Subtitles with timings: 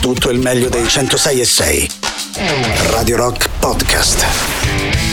[0.00, 1.90] tutto il meglio dei 106 e 6.
[2.90, 4.24] Radio Rock Podcast.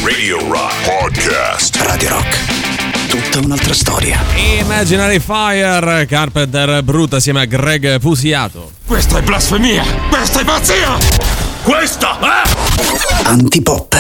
[0.04, 1.76] Radio Rock Podcast.
[1.82, 2.38] Radio Rock.
[3.10, 4.24] Tutta un'altra storia.
[4.62, 8.72] Imaginary Fire, Carpenter Brut assieme a Greg Pusiato.
[8.86, 9.84] Questa è blasfemia!
[10.10, 10.98] Questa è pazzia!
[11.64, 13.28] Questa è...
[13.28, 13.96] Antipop.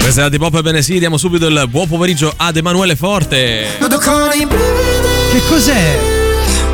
[0.00, 3.76] Questa è la di Pop Bene sì, diamo subito il buon pomeriggio ad Emanuele Forte.
[3.78, 6.11] Che cos'è?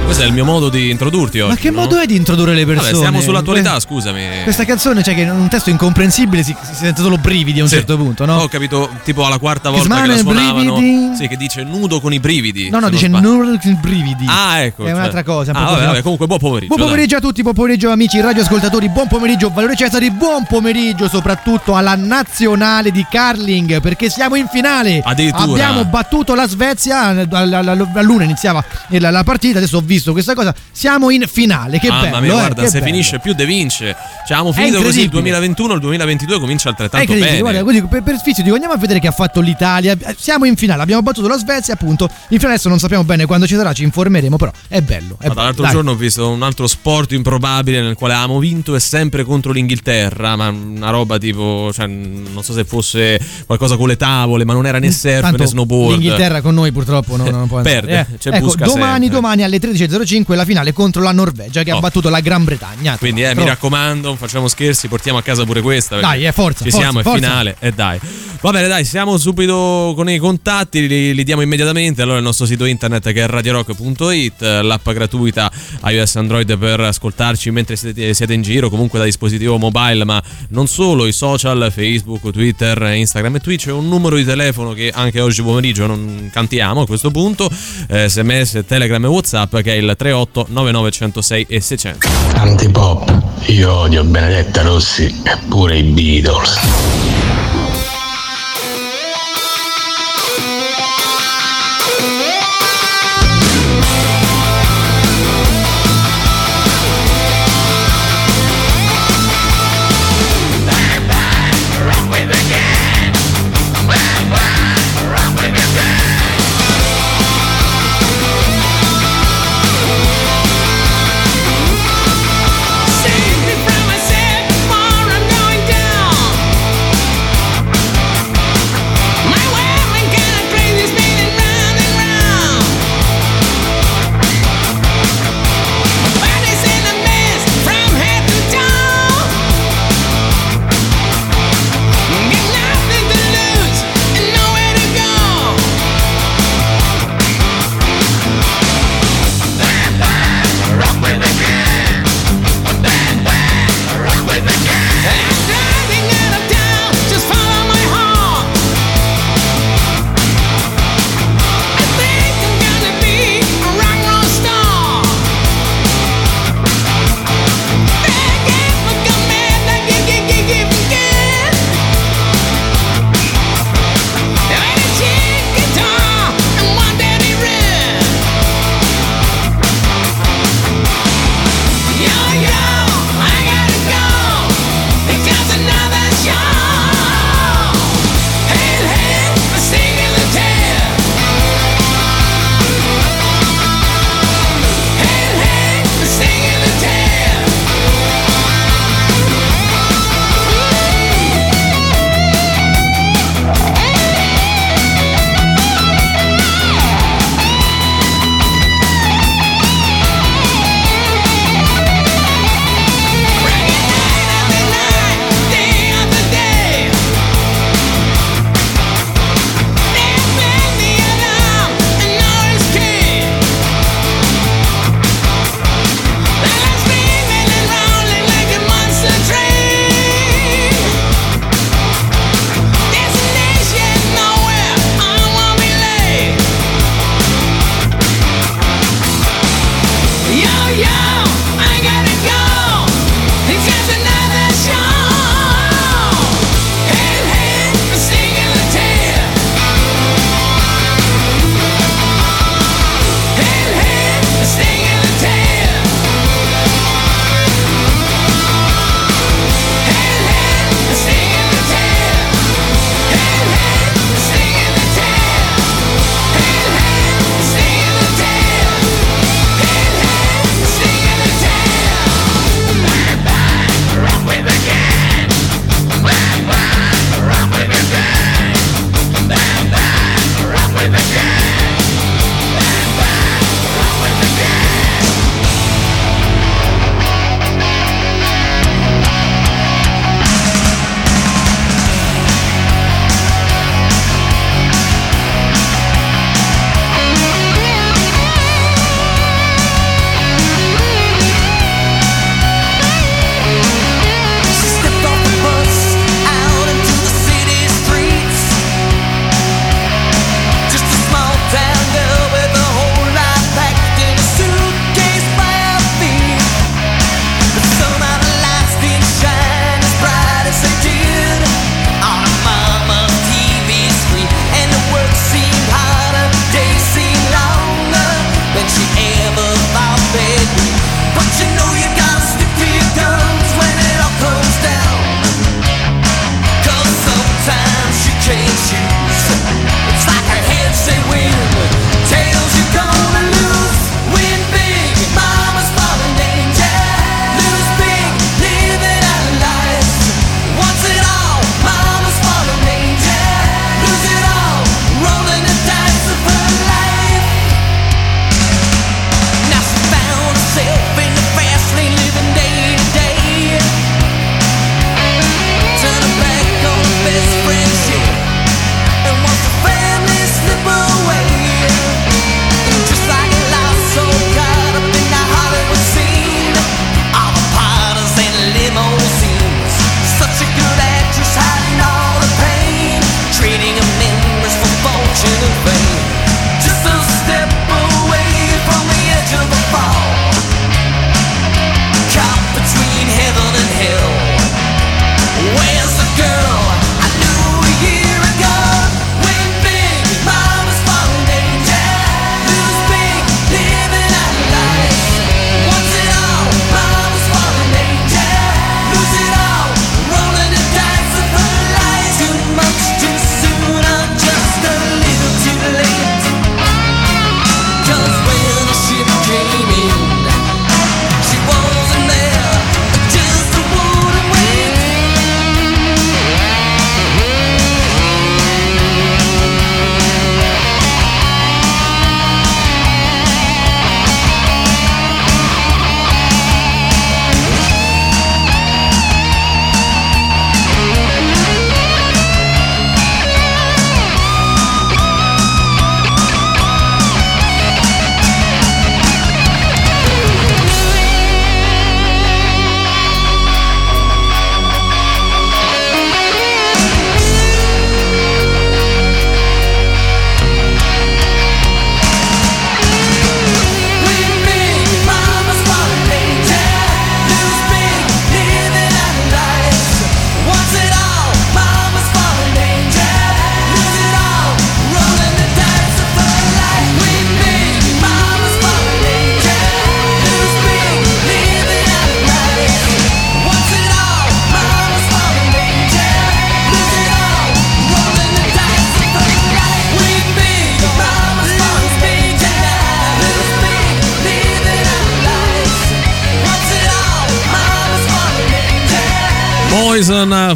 [0.09, 1.51] Questo è il mio modo di introdurti oggi.
[1.51, 1.81] Ma che no?
[1.81, 2.93] modo è di introdurre le persone?
[2.93, 4.23] Vabbè, siamo sull'attualità, Que- scusami.
[4.43, 7.69] Questa canzone, cioè che in un testo incomprensibile si, si sente solo brividi a un
[7.69, 7.75] Sì.
[7.75, 8.37] certo punto, no?
[8.39, 10.77] Ho capito, tipo alla quarta volta che la smane suonavano.
[10.77, 11.15] brividi.
[11.15, 12.71] Sì, che dice nudo con i brividi.
[12.71, 13.35] No, no, dice non sbaglio.
[13.45, 14.25] nur brividi.
[14.27, 14.85] Ah, ecco.
[14.85, 15.51] È cioè- un'altra cosa.
[15.51, 16.67] Ah, proprio vabbè, vabbè, comunque buon pomeriggio.
[16.69, 16.89] Buon dai.
[16.89, 21.97] pomeriggio a tutti, buon pomeriggio amici radioascoltatori, buon pomeriggio Valerio Cesari, buon pomeriggio soprattutto alla
[21.97, 25.03] nazionale di curling perché siamo in finale.
[25.05, 25.43] Addirittura.
[25.43, 29.97] Abbiamo battuto la Svezia, eh, alla- alla- a luna iniziava la partita, adesso ho visto
[30.13, 32.21] questa cosa, siamo in finale, che Mamma bello.
[32.21, 32.91] mia, eh, guarda, che se bello.
[32.91, 33.97] finisce più de vince.
[34.27, 35.39] Cioè, abbiamo finito così il incredibile.
[35.39, 37.41] 2021, il 2022 comincia altrettanto bene.
[37.41, 39.97] guarda, così per, per sfizio dico andiamo a vedere che ha fatto l'Italia.
[40.17, 42.05] Siamo in finale, abbiamo battuto la Svezia, appunto.
[42.29, 45.17] In finale adesso non sappiamo bene quando ci sarà, ci informeremo, però è bello.
[45.19, 45.43] È Ma bello.
[45.47, 45.73] l'altro Dai.
[45.73, 50.37] giorno ho visto un altro sport improbabile nel quale avevamo vinto e sempre contro l'Inghilterra,
[50.37, 54.67] ma una roba tipo, cioè, non so se fosse qualcosa con le tavole, ma non
[54.67, 55.93] era né surf Tanto né snowboard.
[55.99, 57.81] L'Inghilterra con noi purtroppo non, non può andare.
[57.81, 59.09] Perde, c'è ecco, domani, sempre.
[59.09, 61.77] domani alle 13.05 la finale contro la Norvegia che Oh.
[61.79, 62.97] ha battuto la Gran Bretagna.
[62.99, 65.99] Quindi eh, mi raccomando, non facciamo scherzi, portiamo a casa pure questa.
[66.01, 67.19] Dai, eh, forza, Ci forza, siamo, è forza.
[67.19, 67.57] finale.
[67.59, 67.99] E dai.
[68.41, 72.03] Va bene, dai, siamo subito con i contatti, li, li diamo immediatamente.
[72.03, 75.51] Allora il nostro sito internet che è radiorock.it, l'app gratuita
[75.85, 80.67] iOS Android per ascoltarci mentre siete, siete in giro, comunque da dispositivo mobile, ma non
[80.69, 85.43] solo, i social, Facebook, Twitter, Instagram e Twitch, un numero di telefono che anche oggi
[85.43, 87.51] pomeriggio non cantiamo a questo punto,
[87.89, 92.09] eh, sms, Telegram e Whatsapp che è il 38 9906 e 600.
[92.35, 97.18] Antipop, io odio Benedetta Rossi e pure i Beatles.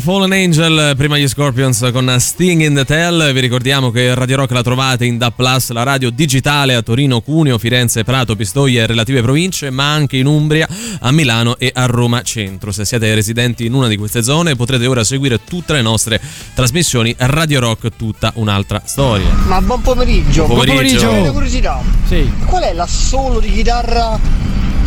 [0.03, 3.33] Fallen Angel, prima gli Scorpions con Sting in the Tell.
[3.33, 7.21] Vi ricordiamo che Radio Rock la trovate in DAP Plus, la radio digitale a Torino,
[7.21, 10.67] Cuneo, Firenze, Prato, Pistoia e relative province, ma anche in Umbria,
[10.99, 12.73] a Milano e a Roma Centro.
[12.73, 16.21] Se siete residenti in una di queste zone potrete ora seguire tutte le nostre
[16.53, 19.33] trasmissioni Radio Rock, tutta un'altra storia.
[19.47, 20.47] Ma buon pomeriggio.
[20.47, 21.07] Buon pomeriggio.
[21.07, 21.81] Ho una curiosità.
[22.09, 22.29] Sì.
[22.45, 24.19] Qual è l'assolo di chitarra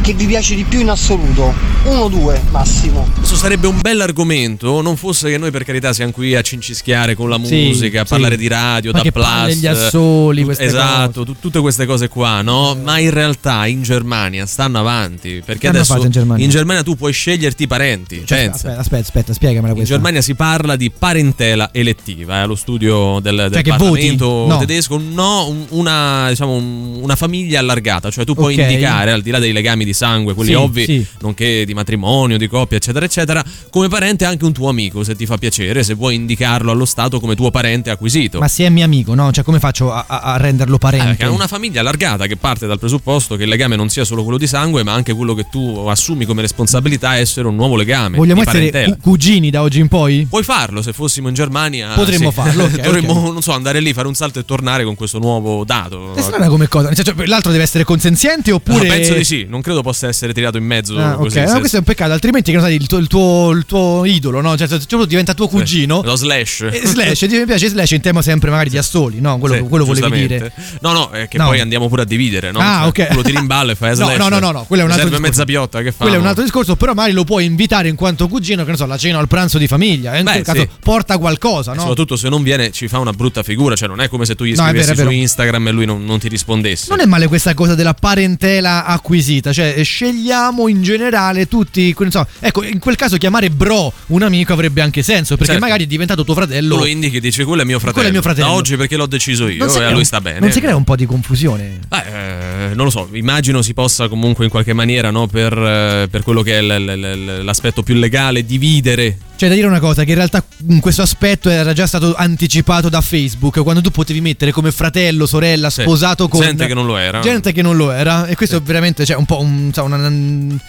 [0.06, 1.52] che vi piace di più in assoluto?
[1.86, 3.10] Uno o due massimo.
[3.18, 7.28] Questo sarebbe un bell'argomento, non fosse che noi per carità siamo qui a cincischiare con
[7.28, 8.10] la Sì, musica, a sì.
[8.12, 9.26] parlare di radio, Ma da plus.
[9.26, 11.26] palle gli assoli, queste Esatto, cose.
[11.26, 12.76] tu- tutte queste cose qua, no?
[12.84, 16.84] Ma in realtà in Germania stanno avanti, perché hanno adesso fatto in Germania?
[16.84, 19.94] tu puoi sceglierti i parenti, Cioè, aspetta, aspetta, aspetta, spiegamela In questa.
[19.96, 24.46] Germania si parla di parentela elettiva, è allo studio del, del Cioè Parlamento?
[24.48, 24.58] No.
[24.60, 24.98] tedesco.
[25.00, 28.62] No, un- una, diciamo, un- una famiglia allargata, cioè tu puoi Ok.
[28.62, 31.06] indicare, al di là dei legami di sangue, quelli Sì, ovvi, sì.
[31.22, 35.26] nonché di matrimonio, di coppia, eccetera, eccetera, come parente anche un tuo amico, se ti
[35.26, 38.40] fa piacere, se vuoi indicarlo allo Stato come tuo parente acquisito.
[38.40, 39.32] Ma se è mio amico, no?
[39.32, 41.06] Cioè, come faccio a, a- renderlo Eh, parente?
[41.08, 44.22] perché è una famiglia allargata che parte dal presupposto che il legame non sia solo
[44.24, 48.18] quello di sangue, ma anche quello che tu assumi come responsabilità essere un nuovo legame.
[48.18, 48.96] Vogliamo essere parentela.
[48.96, 50.26] cu- cugini da oggi in poi?
[50.30, 51.94] Puoi farlo se fossimo in Germania.
[51.96, 52.36] Potremmo sì.
[52.36, 53.32] farlo, ok, Dovremmo, ok.
[53.34, 56.14] non so, andare lì, fare un salto e tornare con questo nuovo dato.
[56.16, 56.94] È strana come cosa.
[56.94, 58.88] Senso, l'altro deve essere consenziente No, oppure.
[58.88, 61.40] penso di sì, non credo possa essere tirato in mezzo Ah, così.
[61.40, 63.66] ok, no, questo è un peccato, altrimenti che non sai, il tuo, il tuo- il
[63.66, 64.58] tuo idolo, no?
[64.58, 66.02] Cioè, proprio diventa tuo cugino.
[66.04, 66.62] Lo slash.
[66.72, 69.38] E slash, ti mi piace slash in tema sempre magari di assoli, no?
[69.38, 70.52] Quello, Sì, quello volevi dire.
[70.82, 71.46] No, no, è che No.
[71.48, 72.60] poi andiamo pure a dividere, no?
[72.60, 73.16] Ah, Cioè, ok.
[73.16, 74.18] Lo tiri in ballo e fai No, slash.
[74.18, 75.22] no, no, no, no, quello è un altro serve discorso.
[75.22, 75.98] mezza piotta, che fa?
[76.04, 78.78] Quello è un altro discorso, però magari lo puoi invitare in quanto cugino, che ne
[78.78, 80.14] so, la cena o il pranzo di famiglia.
[80.16, 80.70] E in Beh, quel caso sì.
[80.80, 81.80] porta qualcosa, no?
[81.82, 84.44] Soprattutto se non viene ci fa una brutta figura, cioè non è come se tu
[84.44, 85.10] gli No, scrivessi è vero.
[85.10, 86.88] su Instagram e lui non, non ti rispondesse.
[86.90, 92.64] Non è male questa cosa della parentela acquisita, cioè scegliamo in generale tutti, so, ecco,
[92.64, 95.62] in quel caso chiamare bro un amico avrebbe anche senso, perché Certo.
[95.62, 96.78] magari è diventato tuo Tu fratello.
[96.78, 97.94] lo indichi e dici quello è mio fratello.
[97.94, 98.48] Quello è mio fratello.
[98.48, 100.40] Da oggi perché l'ho deciso io e a crea lui sta bene.
[100.40, 101.80] Non si crea un po' di confusione?
[101.90, 106.24] Eh, non lo so, immagino si possa comunque in qualche maniera, no, per, eh, per
[106.24, 109.18] quello che è l- l- l- l'aspetto più legale, dividere.
[109.36, 110.44] C'è da dire una cosa, che in realtà
[110.80, 115.70] questo aspetto era già stato anticipato da Facebook, quando tu potevi mettere come fratello, sorella,
[115.70, 115.82] Sì.
[115.82, 116.40] sposato con...
[116.40, 117.20] Gente che non lo era.
[117.20, 119.72] Gente che non lo era, e questo è veramente, cioè, un po' un...
[119.76, 120.60] una-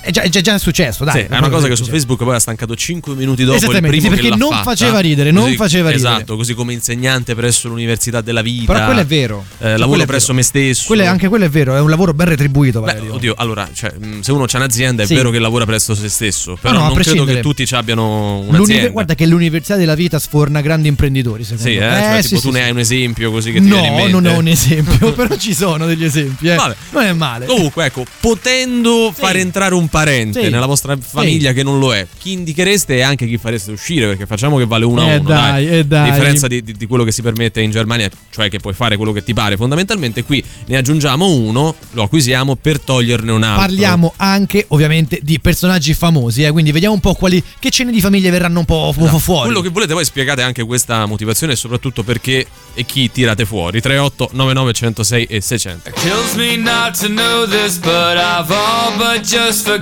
[0.00, 1.22] è, già, è già- successo, dai.
[1.22, 1.84] Sì, è una cosa che su.
[1.84, 4.62] Facebook poi ha stancato 5 minuti dopo il primo sì, perché non fatta.
[4.62, 6.14] faceva ridere, non Così- faceva ridere.
[6.14, 8.72] Esatto, così come insegnante presso l'Università della Vita.
[8.72, 9.44] Però quello è vero.
[9.58, 10.38] Eh, Cioè, lavoro è presso vero.
[10.38, 10.84] me stesso.
[10.86, 12.80] Quello è- anche quello è vero, è un lavoro ben retribuito.
[12.80, 15.14] Beh, oddio, allora, cioè, se uno c'ha un'azienda è Sì.
[15.14, 18.38] vero che lavora presso se stesso, però no, a non credo che tutti ci abbiano
[18.40, 18.88] un'azienda.
[18.90, 21.80] guarda che l'Università della Vita sforna grandi imprenditori, secondo sì, eh?
[21.80, 21.90] me.
[21.90, 24.08] cioè, Eh, tipo sì, tu sì, ne hai un esempio così che ti No, mente.
[24.10, 26.48] non ho un esempio, però ci sono degli esempi.
[26.48, 26.56] Eh.
[26.90, 27.46] Non è male.
[27.46, 30.48] Comunque, ecco, potendo far entrare un parente Sì.
[30.50, 34.06] nella vostra famiglia che non lo è, chi indichereste e anche chi fareste uscire?
[34.06, 35.28] Perché facciamo che vale uno a Eh, uno.
[35.28, 36.08] dai, eh, dai.
[36.08, 38.96] A differenza di, di- di quello che si permette in Germania, cioè che puoi fare
[38.96, 39.56] quello che ti pare.
[39.56, 43.60] Fondamentalmente, qui ne aggiungiamo uno, lo acquisiamo per toglierne un altro.
[43.66, 48.00] Parliamo anche ovviamente di personaggi famosi, eh, quindi vediamo un po' quali che cene di
[48.00, 49.46] famiglie verranno un po' fu- No, fuori.
[49.46, 53.80] Quello che volete, voi spiegate anche questa motivazione e soprattutto perché e chi tirate fuori.
[53.80, 55.90] 38 99 106 e 600.
[55.94, 59.78] Kills me not to know this, but I've all but just forgotten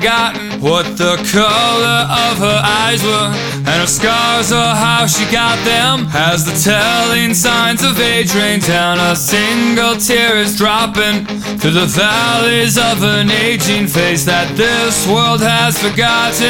[0.61, 6.07] what the color of her eyes were, and her scars or how she got them.
[6.13, 11.27] As the telling signs of age rain down, a single tear is dropping
[11.59, 16.49] through the valleys of an aging face that this world has forgotten.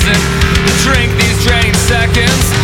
[0.00, 0.14] To
[0.84, 2.61] drink these draining seconds.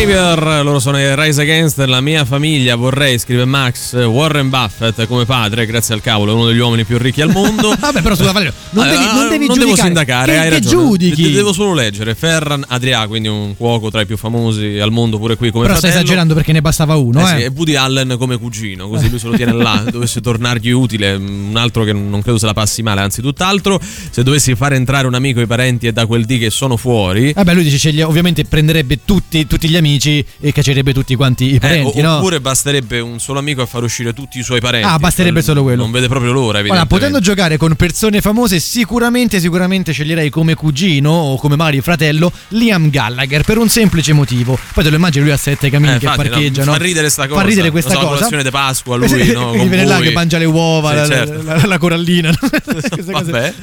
[0.00, 5.24] Savior, loro sono i Rise Against, la mia famiglia vorrei, scrive Max, Warren Buffett come
[5.24, 7.74] padre, grazie al cavolo, è uno degli uomini più ricchi al mondo.
[7.78, 9.58] Vabbè, però scusa Valerio, non devi, non devi non giudicare.
[9.58, 10.84] devo sindacare, che, hai che ragione.
[10.88, 11.22] giudichi.
[11.22, 12.14] De- Devo solo leggere.
[12.14, 15.76] Ferran Adrià, quindi un cuoco tra i più famosi al mondo, pure qui come Però
[15.76, 16.04] stai fratello.
[16.04, 17.26] esagerando perché ne bastava uno, Eh eh.
[17.38, 19.82] sì, e Woody Allen come cugino, così lui se lo tiene là.
[19.90, 23.80] Dovesse tornargli utile, un altro che non credo se la passi male, anzi tutt'altro.
[24.10, 27.32] Se dovessi fare entrare un amico, i parenti e da quel dì che sono fuori.
[27.32, 31.58] Vabbè, lui dice ovviamente prenderebbe tutti, tutti gli amici e caccerebbe tutti quanti i eh,
[31.58, 32.16] parenti, no?
[32.16, 34.86] Oppure basterebbe un solo amico a far uscire tutti i suoi parenti.
[34.86, 35.82] Ah, basterebbe Cioè, solo quello.
[35.82, 36.94] Non vede proprio l'ora, evidentemente.
[36.94, 42.90] potendo giocare con persone famose, sicuramente, sicuramente sceglierei come cugino o come magari fratello Liam
[42.90, 44.58] Gallagher per un semplice motivo.
[44.74, 46.72] Poi te lo immagini lui a sette camini Eh, che infatti, no, parcheggiano.
[46.72, 47.40] fa ridere sta cosa.
[47.40, 48.14] Fa ridere questa so, la cosa.
[48.16, 50.06] colazione di Pasqua, lui, no, Quindi con viene là voi.
[50.08, 51.42] che mangia le uova, Sì, la, certo.
[51.42, 52.32] la- la corallina.
[52.38, 53.30] Queste cose.
[53.30, 53.54] Vabbè.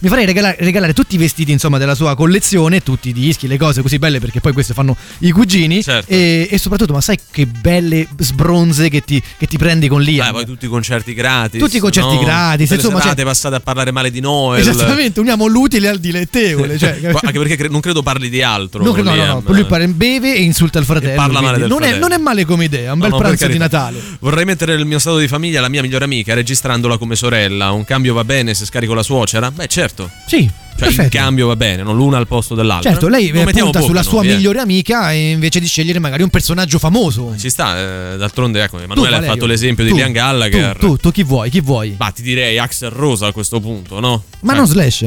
[0.00, 3.56] Mi farei regalare, regalare tutti i vestiti insomma della sua collezione, tutti i dischi, le
[3.56, 5.82] cose così belle perché poi queste fanno i cugini.
[5.82, 6.10] Certo.
[6.10, 10.28] E, e soprattutto, ma sai che belle sbronze che ti, che ti prendi con Liam?
[10.28, 11.60] Eh, poi tutti i concerti gratis.
[11.60, 12.20] Tutti i concerti no?
[12.20, 14.60] gratis, Tutte le insomma, serate cioè- passate a parlare male di Noel.
[14.60, 16.76] Esattamente, uniamo l'utile al dilettevole.
[16.78, 18.82] Cioè, Anche perché cre- non credo parli di altro.
[18.82, 19.42] No, no, Liam.
[19.46, 21.12] no, lui parla- beve e insulta il fratello.
[21.12, 22.08] E parla male del non, è, fratello.
[22.08, 23.58] non è male come idea, è un No, bel no, per pranzo di.
[23.58, 24.00] Natale.
[24.20, 27.70] Vorrei mettere nel mio stato di famiglia la mia migliore amica, registrandola come sorella.
[27.72, 29.50] Un cambio va bene se scarico la suocera?
[29.50, 30.10] Beh, certo.
[30.26, 31.16] Sì, Cioè, il perfetto.
[31.16, 32.90] cambio va bene, non l'una al posto dell'altra.
[32.90, 34.34] Certo, lei mettiamo punta sulla sua noi, eh.
[34.36, 37.34] migliore amica e invece di scegliere magari un personaggio famoso.
[37.38, 40.76] Ci sta, eh, d'altronde, ecco, Emanuele ha fatto l'esempio tu, di Liam Gallagher.
[40.76, 41.50] Tu, tu, tu chi vuoi?
[41.50, 41.90] Chi vuoi?
[41.90, 44.22] Bah, ti direi Axel Rosa a questo punto, no?
[44.40, 44.56] Ma Eh.
[44.56, 45.04] non Slash?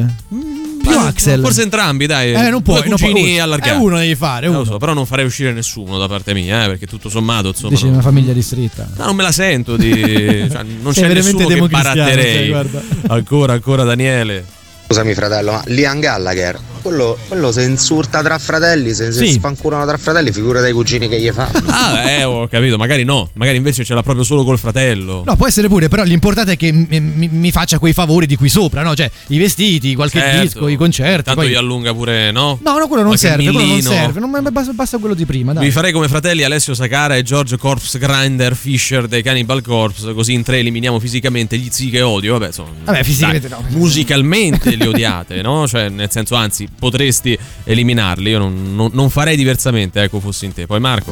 [0.82, 1.42] Più Ma- Axel.
[1.42, 2.32] Forse entrambi, dai.
[2.34, 3.70] Eh, non puoi, Due cugini Uno- allargati.
[3.78, 4.64] eh, uno devi fare, Eh, lo uno.
[4.66, 7.72] so, però non farei uscire nessuno da parte mia, eh, perché tutto sommato, insomma.
[7.72, 8.90] Dici non- una famiglia ristretta.
[8.96, 9.90] No, non me la sento di.
[10.50, 12.48] cioè, non Sei c'è veramente nessuno che baratterei.
[12.48, 12.82] guarda.
[13.08, 14.46] ancora, ancora, Daniele.
[14.92, 19.34] Scusami fratello, ma Liam Gallagher, quello, quello se insulta tra fratelli, se, se Sì.
[19.34, 21.50] sfanculano tra fratelli, figura dei cugini che gli fa.
[21.68, 22.78] Ah, eh, ho capito.
[22.78, 23.30] Magari no.
[23.34, 25.24] Magari invece ce l'ha proprio solo col fratello.
[25.26, 28.36] No, può essere pure, però l'importante è che mi, mi- mi faccia quei favori di
[28.36, 28.96] qui sopra, no?
[28.96, 30.42] Cioè, i vestiti, qualche Certo.
[30.42, 31.24] disco, i concerti.
[31.24, 32.60] Tanto poi- gli allunga pure, no?
[32.64, 33.90] No, no, quello non Qualche serve, quello non millino.
[33.90, 34.20] serve.
[34.20, 35.66] Non, basta, basta quello di prima, dai.
[35.66, 40.34] Vi farei come fratelli Alessio Sakara e George Corpse Grinder Fisher dei Cannibal Corpse, così
[40.34, 42.34] in tre eliminiamo fisicamente gli zii che odio.
[42.34, 43.78] Vabbè, insomma, Vabbè, fisicamente dai, no.
[43.78, 45.68] Musicalmente li odiate, no?
[45.68, 48.30] Cioè, nel senso, anzi, potresti eliminarli.
[48.30, 50.66] Io non, non- non farei diversamente, ecco, fossi in te.
[50.66, 51.12] Poi Marco.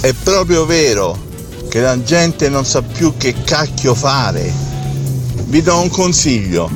[0.00, 1.32] È proprio vero
[1.68, 4.52] che la gente non sa più che cacchio fare.
[5.46, 6.70] Vi do un consiglio.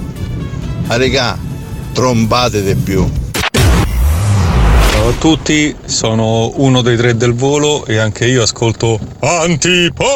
[0.86, 1.38] A regà,
[1.92, 3.06] trombate di più.
[4.90, 10.06] Ciao a tutti, sono uno dei tre del volo e anche io ascolto Antipop!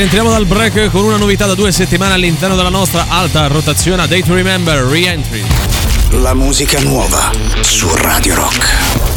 [0.00, 4.06] Rientriamo dal break con una novità da due settimane all'interno della nostra alta rotazione a
[4.06, 5.44] Day to Remember Reentry.
[6.12, 9.09] La musica nuova su Radio Rock.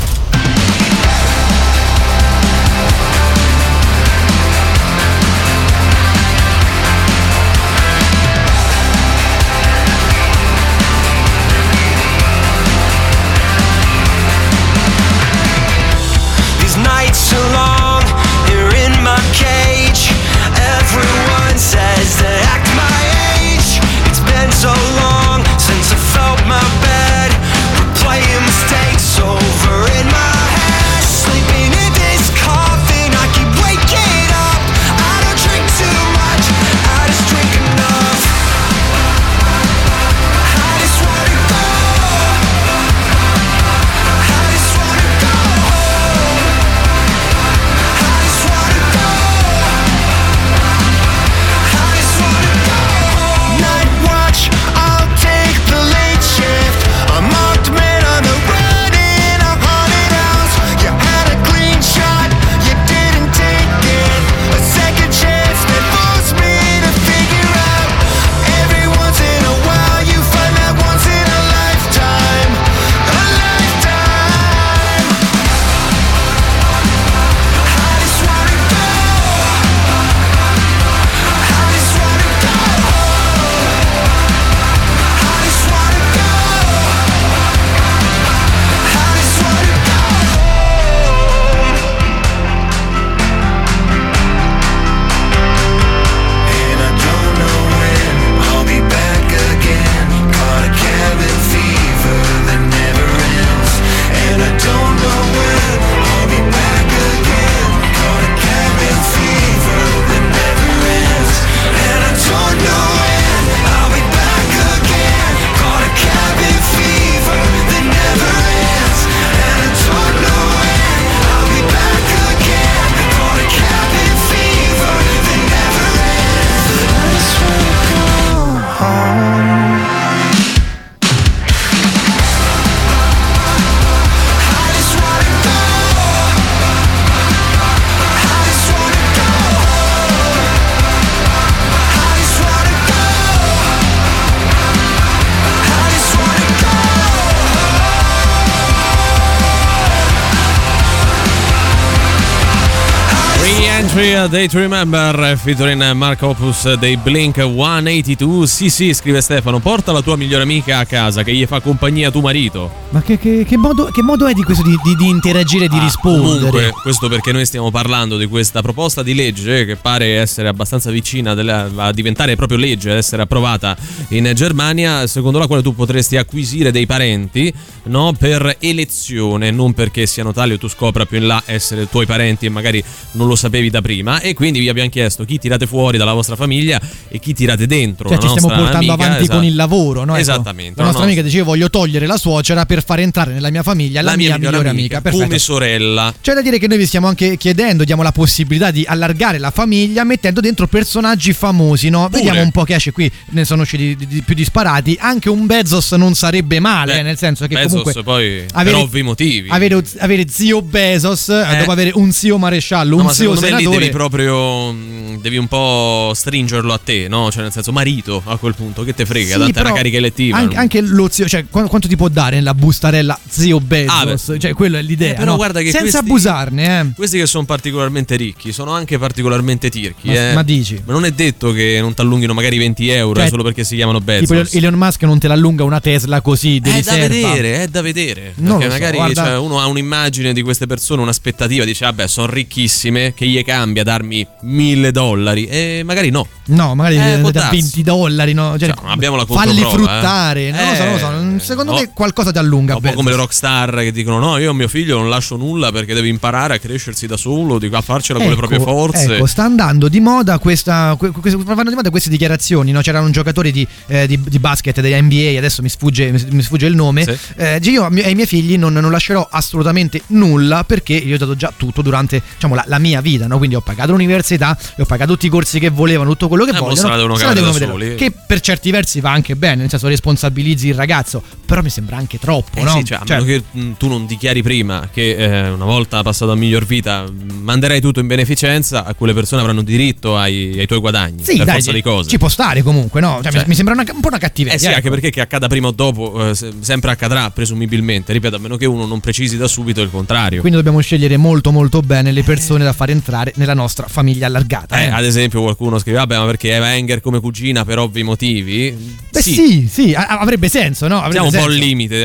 [153.95, 158.47] Reentry a Day to Remember featuring Mark Opus dei Blink 182.
[158.47, 162.09] Sì, sì, scrive Stefano, porta la tua migliore amica a casa che gli fa compagnia
[162.09, 162.71] tuo marito.
[162.89, 165.67] Ma che, che- che modo, che modo è di questo di, di- di interagire e
[165.67, 166.37] di Ah, rispondere?
[166.39, 170.89] Comunque, questo perché noi stiamo parlando di questa proposta di legge che pare essere abbastanza
[170.89, 173.77] vicina della- a diventare proprio legge, ad essere approvata
[174.09, 177.53] in Germania, secondo la quale tu potresti acquisire dei parenti
[177.83, 182.07] no, per elezione, non perché siano tali o tu scopra più in là essere tuoi
[182.07, 184.19] parenti e magari non lo sapevi da prima.
[184.19, 188.09] E quindi vi abbiamo chiesto chi tirate fuori dalla vostra famiglia e chi tirate dentro.
[188.09, 189.37] Cioè, la ci stiamo portando amica, avanti esatto.
[189.37, 190.13] con il lavoro, no?
[190.13, 190.79] Ecco, Esattamente.
[190.79, 194.01] La nostra no, amica diceva voglio togliere la suocera per far entrare nella mia famiglia
[194.01, 195.01] la, mia, migliore amica.
[195.01, 195.23] Perfetto.
[195.25, 196.13] come sorella.
[196.19, 199.51] C'è da dire che noi vi stiamo anche chiedendo, diamo la possibilità di allargare la
[199.51, 202.07] famiglia mettendo dentro personaggi famosi, no?
[202.09, 202.23] Pure.
[202.23, 204.97] Vediamo un po' che esce qui, ne sono usciti di, di- più disparati.
[204.99, 208.45] Anche un Bezos non sarebbe male, Beh, eh, nel senso che Bezos comunque poi per
[208.53, 209.49] avere- ovvi motivi.
[209.49, 213.89] avere, avere zio Bezos, eh, dopo avere un zio maresciallo, No, un zio secondo devi
[213.91, 217.31] proprio mh, devi un po' stringerlo a te, no?
[217.31, 220.37] Cioè nel senso marito a quel punto, che te frega, Sì, però una carica elettiva.
[220.37, 224.29] Anche, anche lo zio, cioè qu- quanto ti può dare nella bustarella zio Bezos?
[224.29, 225.11] Ah, cioè, quello è l'idea.
[225.13, 225.35] Eh, però no?
[225.37, 226.85] guarda che Senza questi- abusarne, eh.
[226.95, 230.07] Questi che sono particolarmente ricchi sono anche particolarmente tirchi.
[230.07, 230.33] Ma- eh.
[230.33, 230.81] ma dici?
[230.85, 233.63] Ma non è detto che non ti allunghino magari 20 euro Cioè, eh, solo perché
[233.63, 234.53] si chiamano Tipo Bezos.
[234.55, 237.07] Elon Musk non te l'allunga una Tesla così di È da riserva.
[237.07, 238.33] vedere, è da vedere.
[238.37, 242.07] Non perché so, magari guarda- cioè, uno ha un'immagine di queste persone, un'aspettativa, dice, vabbè,
[242.07, 245.45] sono ricchissime, che gli cambia darmi mille dollari.
[245.45, 246.27] E magari no.
[246.47, 247.49] No, magari Eh, da darsi.
[247.51, 248.57] 20 dollari, no?
[248.59, 250.47] Cioè, Cioè, abbiamo la falli controprova, fruttare.
[250.47, 250.51] eh.
[250.51, 251.35] Non lo so, non lo so.
[251.35, 251.77] Eh, Secondo no.
[251.79, 252.75] me qualcosa ti allunga.
[252.75, 255.71] Un po' come le rockstar che dicono: No, io a mio figlio non lascio nulla
[255.71, 259.15] perché deve imparare a crescersi da solo, a farcela con le proprie forze.
[259.15, 262.71] Ecco, sta andando di moda questa, que- que- vanno di moda queste dichiarazioni.
[262.71, 262.81] No?
[262.81, 266.65] C'era un giocatore di, eh, di- di basket della NBA, adesso mi sfugge, mi- sfugge
[266.65, 267.03] il nome.
[267.05, 267.17] Sì.
[267.37, 271.35] Eh, io a ai miei figli non, non lascerò assolutamente nulla perché io ho dato
[271.35, 273.27] già tutto durante diciamo, la, la mia vita.
[273.27, 273.37] no?
[273.37, 276.51] Quindi ho pagato l'università, e ho pagato tutti i corsi che volevano, tutto quello che
[276.51, 277.71] Eh, vogliono, se la devono cavare da vedere.
[277.71, 277.95] soli.
[277.95, 281.97] Che per certi versi va anche bene, nel senso responsabilizzi il ragazzo, però mi sembra
[281.97, 282.71] anche troppo, Eh no?
[282.77, 286.31] sì, cioè, a meno che mh, tu non dichiari prima che eh, una volta passato
[286.31, 290.65] a miglior vita mh, manderai tutto in beneficenza, a quelle persone avranno diritto ai, ai
[290.67, 291.23] tuoi guadagni.
[291.23, 292.09] sì, per dai, forza di cose.
[292.09, 293.19] ci può stare comunque, no?
[293.21, 294.55] Cioè, mi- Cioè- mi sembra una- un po' una cattiveria.
[294.57, 294.75] Eh sì, ecco.
[294.77, 298.11] anche perché che accada prima o dopo, eh, se- sempre accadrà, presumibilmente.
[298.13, 300.39] Ripeto, a meno che uno non precisi da subito il contrario.
[300.41, 304.79] Quindi dobbiamo scegliere molto molto bene le persone da far entrare nella nostra famiglia allargata.
[304.81, 304.89] Eh, eh.
[304.89, 309.01] ad esempio, qualcuno scrive: Vabbè, ma perché Eva Enger come cugina per ovvi motivi?
[309.11, 310.97] Beh sì, sì, a- avrebbe senso, no?
[310.97, 311.65] Avrebbe Siamo un po' al senso.
[311.65, 311.95] limite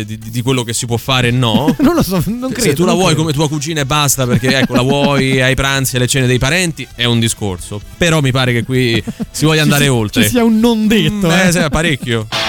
[0.00, 1.74] eh, di, di quello che si può fare e no.
[1.80, 2.68] Non lo so, non credo.
[2.70, 3.20] Se tu la vuoi credo.
[3.20, 6.38] come tua cugina e basta, perché ecco, la vuoi ai pranzi e alle cene dei
[6.38, 7.80] parenti, è un discorso.
[7.96, 10.22] Però mi pare che qui si voglia andare Ci- oltre.
[10.24, 11.46] Ci sia un non detto, Mm, eh.
[11.48, 12.26] eh, sì, parecchio.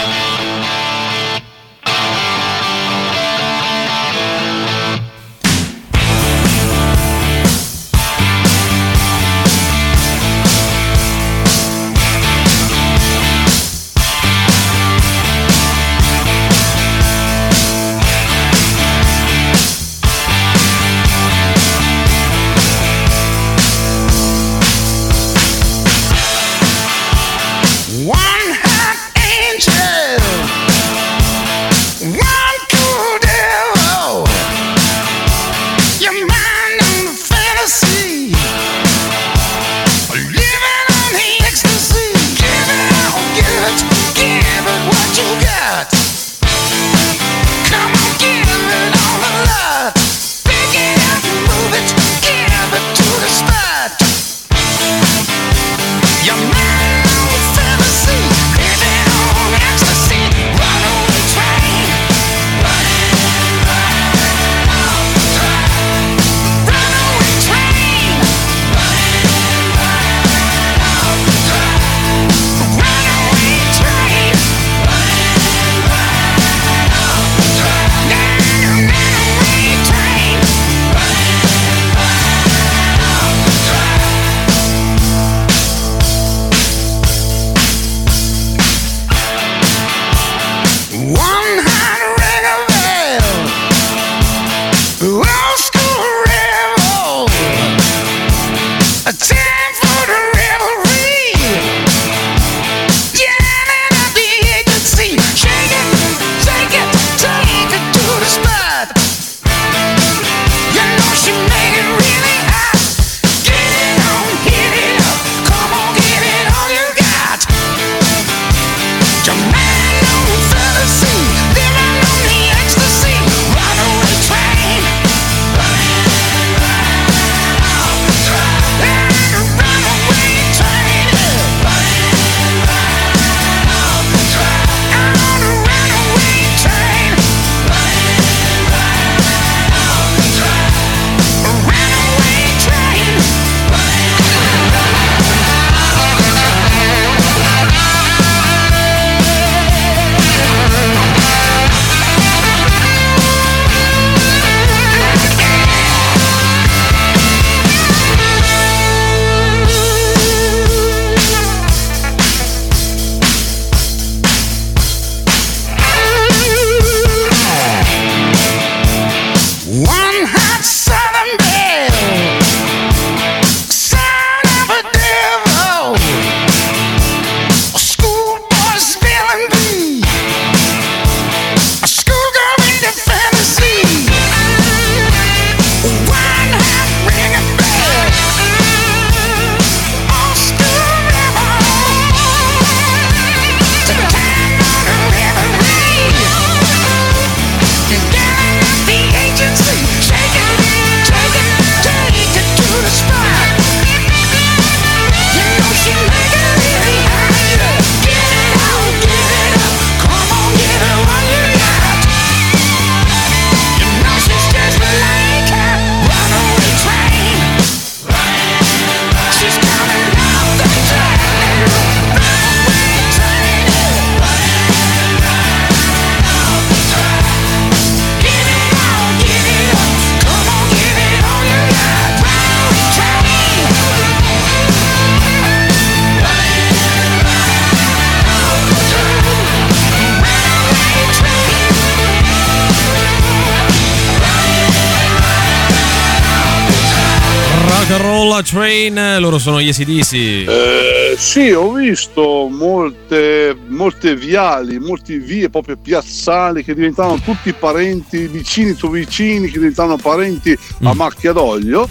[248.28, 250.14] Soul Train, loro sono gli ACDC.
[250.14, 258.28] Eh, sì, ho visto molte, molte viali, molte vie, proprio piazzali che diventavano tutti parenti,
[258.28, 260.52] vicini su vicini, che diventavano parenti
[260.84, 260.98] a Mm.
[260.98, 261.88] macchia d'olio.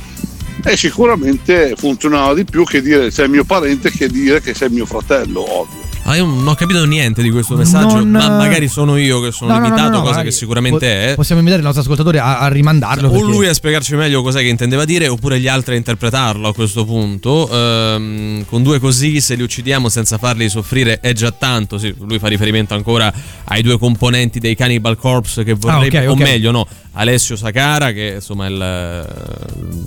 [0.62, 4.85] E sicuramente funzionava di più che dire sei mio parente che dire che sei mio
[4.85, 5.86] fratello, ovvio.
[6.09, 9.33] Ah, io non ho capito niente di questo messaggio, Non- ma magari sono io che
[9.33, 11.14] sono No, limitato, no, no, cosa che sicuramente po- è.
[11.16, 13.09] Possiamo invitare il nostro ascoltatore a, a rimandarlo.
[13.09, 16.47] O perché- lui a spiegarci meglio cos'è che intendeva dire, oppure gli altri a interpretarlo
[16.47, 17.49] a questo punto.
[17.51, 21.77] Ehm, con due così, se li uccidiamo senza farli soffrire, è già tanto.
[21.77, 23.12] Sì, lui fa riferimento ancora
[23.47, 27.90] ai due componenti dei Cannibal Corpse che vorrebbe, Ah, ok, o meglio, no, Alessio Sacara,
[27.90, 29.85] che insomma è il.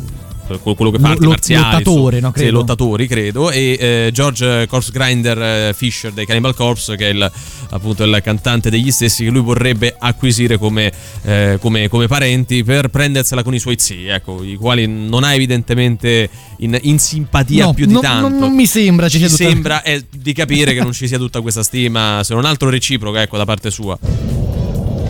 [0.57, 2.51] Quello che fa arti marziali lottatore, no, sì, credo.
[2.57, 3.51] lottatori credo.
[3.51, 7.31] E eh, George Corpse Grinder eh, Fisher dei Cannibal Corpse che è il,
[7.71, 10.91] appunto il cantante degli stessi che lui vorrebbe acquisire come,
[11.23, 15.33] eh, come- come parenti per prendersela con i suoi zii ecco i quali non ha
[15.33, 18.27] evidentemente in, in simpatia No, più di non- tanto.
[18.29, 21.07] non- non mi sembra ci ci sia tutta- sembra eh, di capire che non ci
[21.07, 23.97] sia tutta questa stima se non altro reciproca ecco da parte sua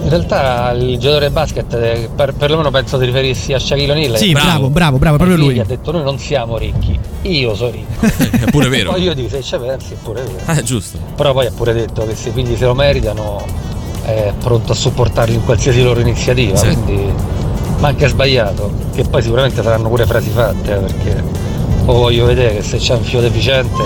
[0.10, 4.18] In realtà il giocatore basket, eh, per, perlomeno penso ti riferissi a Shaquille O'Neal.
[4.18, 5.60] Sì, bravo, bravo, bravo, proprio lui.
[5.60, 8.08] Ha detto noi non siamo ricchi, io sono ricco.
[8.44, 10.40] è pure vero Poi io dico se ci pensi è pure vero.
[10.46, 13.46] Ah, giusto Però poi ha pure detto che se i figli se lo meritano
[14.04, 16.74] è pronto a supportarli in qualsiasi loro iniziativa, Sì.
[16.74, 17.14] quindi
[17.78, 21.24] ma anche sbagliato, che poi sicuramente saranno pure frasi fatte, eh, perché
[21.86, 23.84] o voglio vedere che se c'è un fio deficiente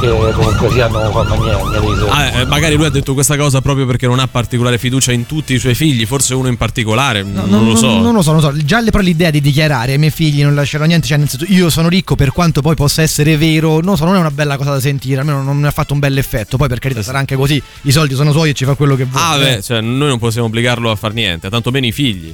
[0.00, 2.08] che comunque sia non fa niente.
[2.08, 5.26] Ah, eh, magari lui ha detto questa cosa proprio perché non ha particolare fiducia in
[5.26, 7.98] tutti i suoi figli, forse uno in particolare, non, lo so.
[7.98, 8.56] Non lo so, non lo so.
[8.64, 11.44] Già le- però l'idea di dichiarare ai miei figli non lascerò niente, cioè nel senso
[11.48, 14.30] io sono ricco per quanto poi possa essere vero, non lo so, non è una
[14.30, 16.56] bella cosa da sentire, almeno non mi ha fatto un bel effetto.
[16.56, 19.04] Poi per carità sarà anche così, i soldi sono suoi e ci fa quello che
[19.04, 19.26] vuole.
[19.26, 19.54] Ah, eh.
[19.56, 22.32] beh, cioè, noi non possiamo obbligarlo a far niente, tanto meno i figli.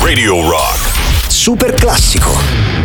[0.00, 0.96] Radio Rock.
[1.28, 2.77] Super classico.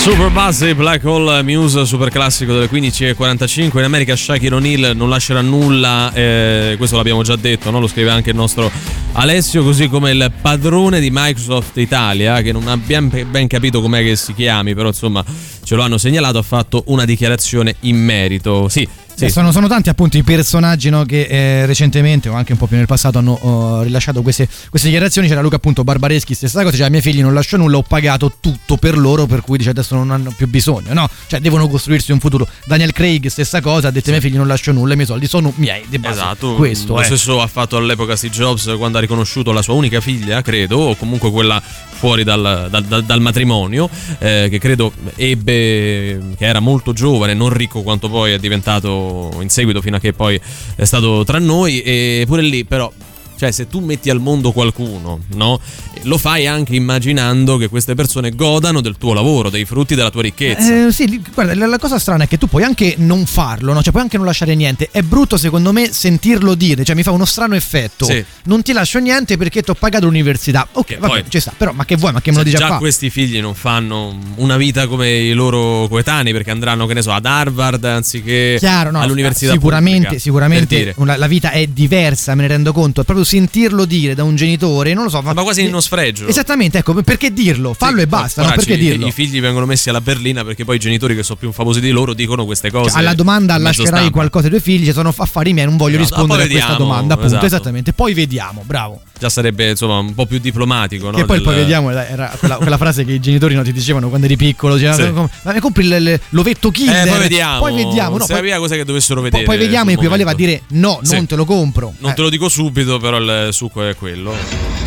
[0.00, 3.78] Super Buzzy, Black Hole Muse, super classico delle 15.45.
[3.78, 7.80] In America Shaquille O'Neal non lascerà nulla, eh, questo l'abbiamo già detto, no?
[7.80, 8.70] lo scrive anche il nostro
[9.12, 14.14] Alessio, così come il padrone di Microsoft Italia, che non abbiamo ben capito com'è che
[14.16, 15.24] si chiami, però insomma
[15.64, 18.68] ce lo hanno segnalato, ha fatto una dichiarazione in merito.
[18.68, 18.86] Sì,
[19.18, 19.24] sì.
[19.24, 22.66] Eh, sono, sono tanti appunto i personaggi no, che eh, recentemente o anche un po'
[22.66, 25.26] più nel passato hanno oh, rilasciato queste, queste dichiarazioni.
[25.26, 28.34] C'era Luca appunto Barbareschi, stessa cosa, cioè ai miei figli non lascio nulla, ho pagato
[28.38, 31.10] tutto per loro, per cui dice adesso non hanno più bisogno, no?
[31.26, 32.46] Cioè devono costruirsi un futuro.
[32.64, 35.26] Daniel Craig, stessa cosa, ha detto ai miei figli non lascio nulla, i miei soldi
[35.26, 35.84] sono miei.
[35.88, 36.20] Di base.
[36.20, 37.04] Esatto, questo lo è.
[37.04, 40.96] stesso ha fatto all'epoca Steve Jobs quando ha riconosciuto la sua unica figlia, credo, o
[40.96, 43.88] comunque quella fuori dal, dal- dal- matrimonio,
[44.18, 49.48] eh, che credo ebbe, che era molto giovane, non ricco quanto poi è diventato in
[49.48, 50.40] seguito fino a che poi
[50.76, 52.92] è stato tra noi, e pure lì però...
[53.38, 55.60] Cioè, se tu metti al mondo qualcuno, no?
[56.02, 60.22] Lo fai anche immaginando che queste persone godano del tuo lavoro, dei frutti della tua
[60.22, 60.86] ricchezza.
[60.88, 63.80] Eh, sì, guarda, la, cosa strana è che tu puoi anche non farlo, no?
[63.80, 64.88] Cioè puoi anche non lasciare niente.
[64.90, 68.06] È brutto secondo me sentirlo dire, cioè mi fa uno strano effetto.
[68.06, 68.24] Sì.
[68.44, 70.66] Non ti lascio niente perché ti ho pagato l'università.
[70.72, 72.58] Ok, vabbè, poi- ci sta, però ma che vuoi, ma che me lo dici a
[72.58, 77.02] già questi figli non fanno una vita come i loro coetanei perché andranno, che ne
[77.02, 82.34] so, ad Harvard anziché Chiaro, no, all'università sicuramente, pubblica, sicuramente una- la vita è diversa,
[82.34, 83.02] me ne rendo conto.
[83.02, 85.20] È proprio sentirlo dire da un genitore, non lo so.
[85.20, 86.26] Ma quasi in uno sfregio.
[86.26, 87.74] Esattamente, ecco, perché dirlo?
[87.74, 88.48] Fallo e basta, no?
[88.48, 89.06] Poracci, Perché dirlo?
[89.06, 91.90] I figli vengono messi alla berlina perché poi i genitori che sono più famosi di
[91.90, 92.90] loro dicono queste cose.
[92.90, 94.10] Cioè, alla domanda lascerai stampa.
[94.10, 96.70] qualcosa ai tuoi figli, ci sono affari miei, non voglio Esatto, rispondere a poi questa
[96.72, 97.46] vediamo, domanda, appunto, esatto.
[97.46, 97.92] esattamente.
[97.92, 99.00] Poi vediamo, bravo.
[99.18, 101.10] Già sarebbe insomma un po' più diplomatico.
[101.10, 103.72] Che no, poi, del- poi vediamo, era- quella, quella frase che i genitori no, ti
[103.72, 105.10] dicevano quando eri piccolo: cioè, Sì.
[105.10, 107.06] ma mi compri il- il- l'ovetto Kinder?
[107.06, 107.58] Eh, poi vediamo.
[107.58, 109.44] Poi vediamo, no, poi, cosa che dovessero poi- vedere.
[109.46, 111.14] poi vediamo, sul equivaleva a dire no, Sì.
[111.16, 111.92] non te lo compro.
[111.98, 112.14] Non Eh.
[112.14, 114.32] te lo dico subito, però il succo è quello.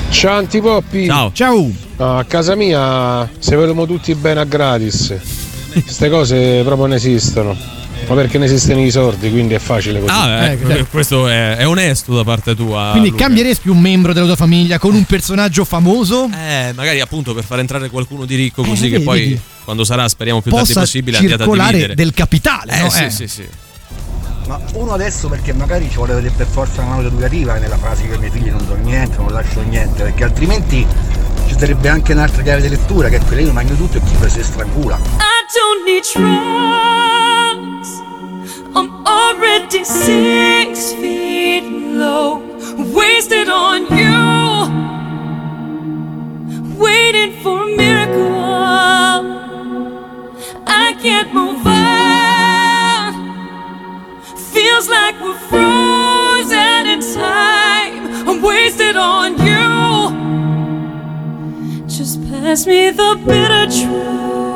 [0.10, 1.06] Ciao Antipoppi.
[1.06, 1.32] Ciao.
[1.34, 1.72] Ciao.
[1.98, 5.14] A casa mia se vedemo tutti bene a gratis.
[5.72, 7.58] Queste cose proprio non esistono.
[8.08, 10.12] Ma perché ne esistono i sordi, quindi è facile così.
[10.14, 10.88] Ah, Eh, certo.
[10.92, 12.90] questo è, è onesto da parte tua.
[12.92, 13.24] Quindi Luca.
[13.24, 16.26] cambieresti un membro della tua famiglia con un personaggio famoso?
[16.34, 19.40] Eh, magari appunto per far entrare qualcuno di ricco così Eh, che vedi, poi vedi.
[19.64, 21.96] quando sarà, speriamo più tardi possibile, andiate a dividere.
[21.96, 22.90] del capitale, Eh, no?
[22.90, 23.10] sì, Eh.
[23.10, 23.48] sì, sì.
[24.48, 28.14] Ma uno adesso perché magari ci vuole per forza una nota educativa nella frase che
[28.14, 30.86] ai miei figli non do niente, non lascio niente, perché altrimenti
[31.48, 34.30] ci sarebbe anche un'altra chiave di lettura che è quella io mangio tutto e chi
[34.30, 34.96] si strangula.
[34.98, 35.00] I
[35.54, 37.31] don't need
[38.74, 42.40] I'm already six feet low,
[42.94, 44.22] wasted on you,
[46.78, 48.32] waiting for a miracle.
[50.68, 53.14] I can't move on.
[54.54, 58.28] Feels like we're frozen in time.
[58.28, 59.68] I'm wasted on you.
[61.88, 64.51] Just pass me the bitter truth.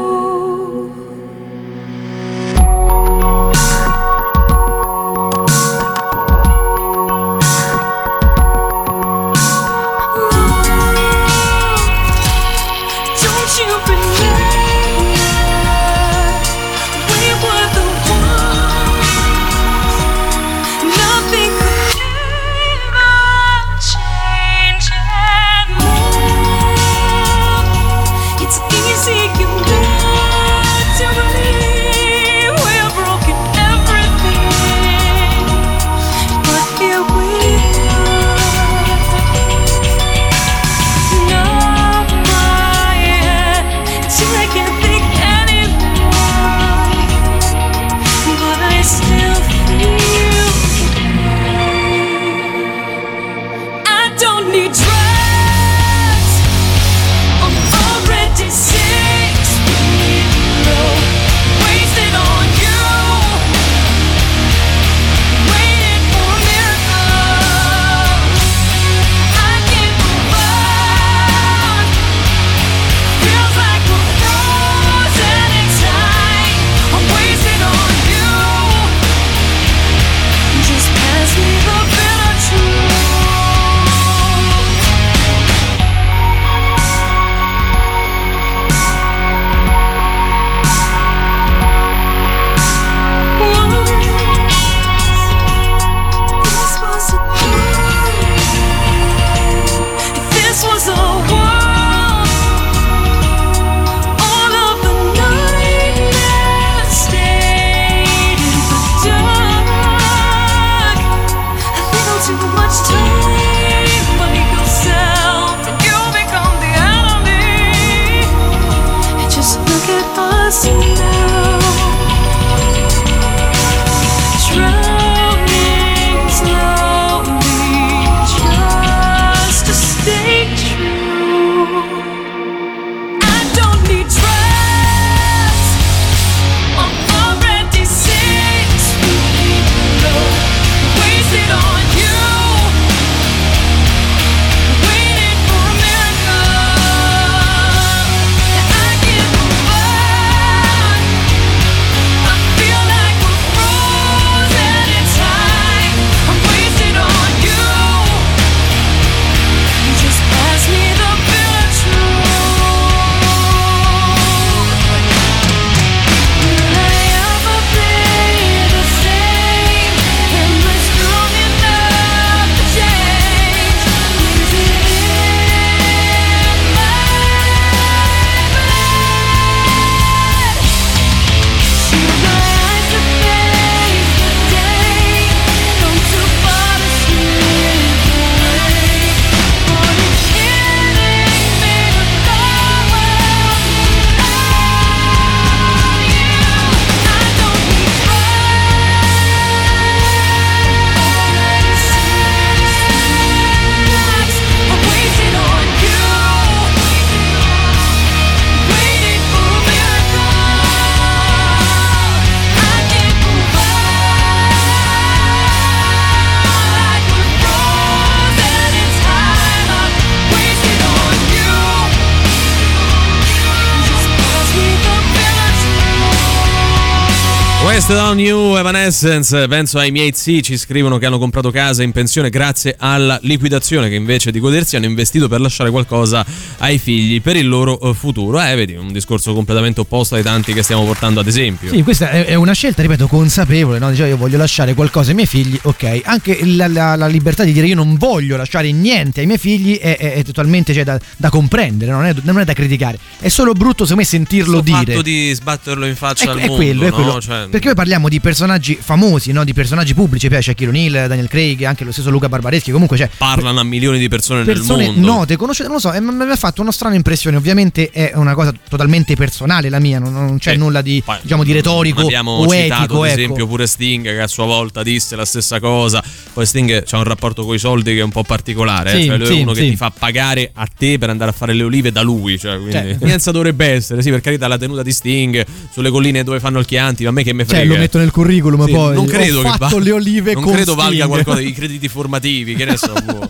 [227.88, 229.47] Wasted on You, Evanescence.
[229.47, 233.89] Penso ai miei zii ci scrivono che hanno comprato casa in pensione grazie alla liquidazione,
[233.89, 236.25] che invece di godersi hanno investito per lasciare qualcosa
[236.57, 238.41] ai figli per il loro eh, futuro.
[238.41, 241.69] Eh, vedi, un discorso completamente opposto ai tanti che stiamo portando ad esempio.
[241.69, 243.91] Sì, questa è una scelta, ripeto, consapevole, no?
[243.91, 246.01] Diceva io voglio lasciare qualcosa ai miei figli, ok.
[246.05, 249.77] Anche la, la- la libertà di dire io non voglio lasciare niente ai miei figli
[249.77, 252.97] è, è- è totalmente cioè, da, da comprendere, non è, non è da criticare.
[253.19, 254.91] È solo brutto secondo me sentirlo Questo dire.
[254.93, 256.95] fatto di sbatterlo in faccia È, al è mondo, quello, è no?
[256.95, 257.21] quello.
[257.21, 259.43] Cioè, Perché parliamo di personaggi famosi, no?
[259.43, 263.09] di personaggi pubblici, piace Shaquille O'Neal, Daniel Craig, anche lo stesso Luca Barbareschi, comunque c'è
[263.15, 265.07] parlano a milioni di persone, persone nel mondo.
[265.07, 267.38] note, conosciute, non lo so, e mi ha fatto una strana impressione.
[267.38, 271.51] Ovviamente è una cosa totalmente personale la mia, non, non c'è nulla di, diciamo, di
[271.51, 273.01] retorico Abbiamo o citato etico.
[273.01, 273.19] ad ecco.
[273.19, 276.03] esempio pure Sting che a sua volta disse la stessa cosa.
[276.34, 278.93] Poi Sting ha un rapporto con i soldi che è un po' particolare.
[278.93, 279.01] eh.
[279.01, 279.69] Sì, cioè lui sì, è uno che sì.
[279.69, 282.39] ti fa pagare a te per andare a fare le olive da lui.
[282.39, 283.34] Cioè, quindi Cioè.
[283.36, 287.03] Dovrebbe essere, sì, per carità, la tenuta di Sting sulle colline dove fanno il Chianti.
[287.03, 287.64] Ma a me che me frega.
[287.68, 288.95] Lo metto nel curriculum Sì, poi.
[288.95, 291.07] non credo Ho che fatto val- le olive non con credo valga Sting.
[291.09, 292.93] qualcosa i crediti formativi, che ne so.
[293.03, 293.30] boh.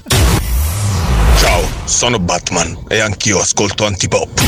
[1.40, 4.42] Ciao, sono Batman e anch'io ascolto antipop.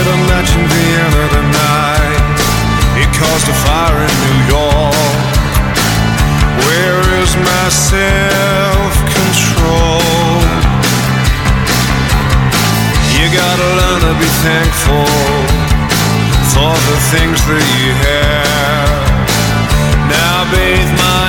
[0.00, 2.40] A match in Vienna tonight.
[3.02, 4.27] It caused a fire in New
[7.68, 10.00] my self control?
[13.12, 15.10] You gotta learn to be thankful
[16.52, 19.20] for the things that you have.
[20.08, 21.27] Now bathe my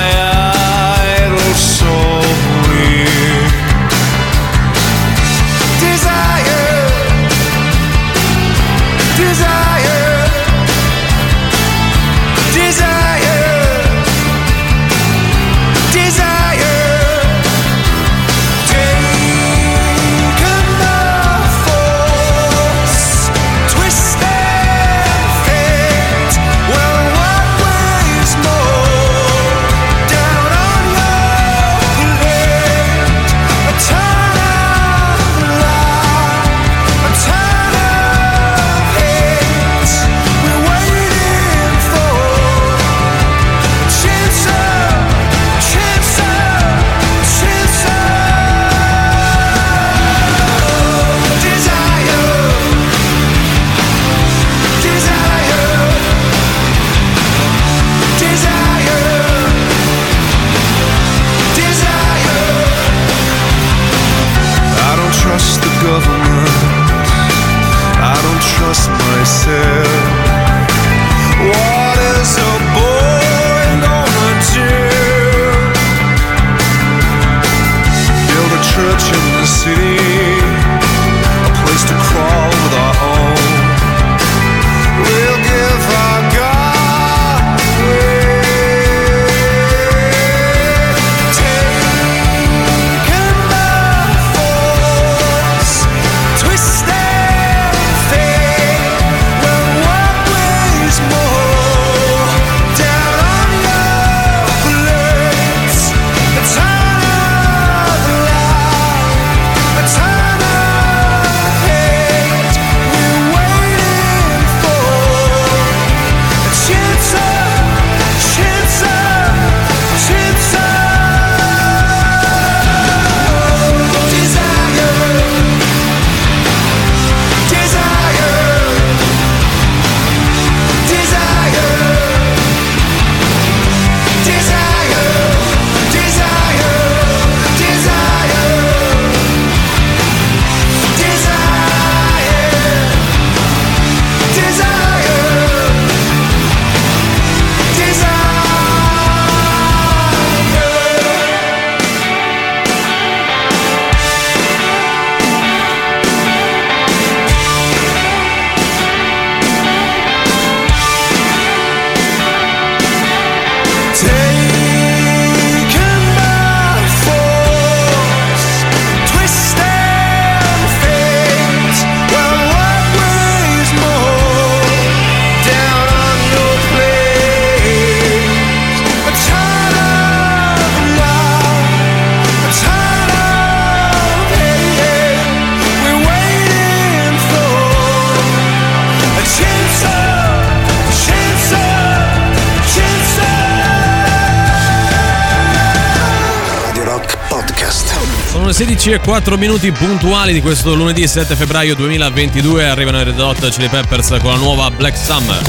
[198.99, 202.67] e 4 minuti puntuali di questo lunedì 7 febbraio 2022.
[202.67, 205.41] Arrivano i Red Hot Chili Peppers con la nuova Black Summer.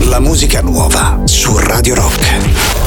[0.00, 2.77] La musica nuova su Radio Rock.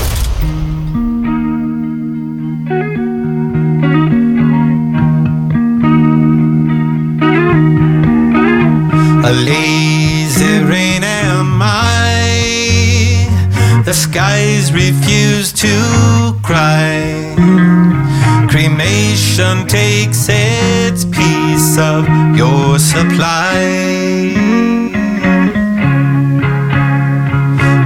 [22.91, 24.33] Supply.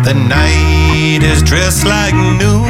[0.08, 2.66] The night is dressed like noon.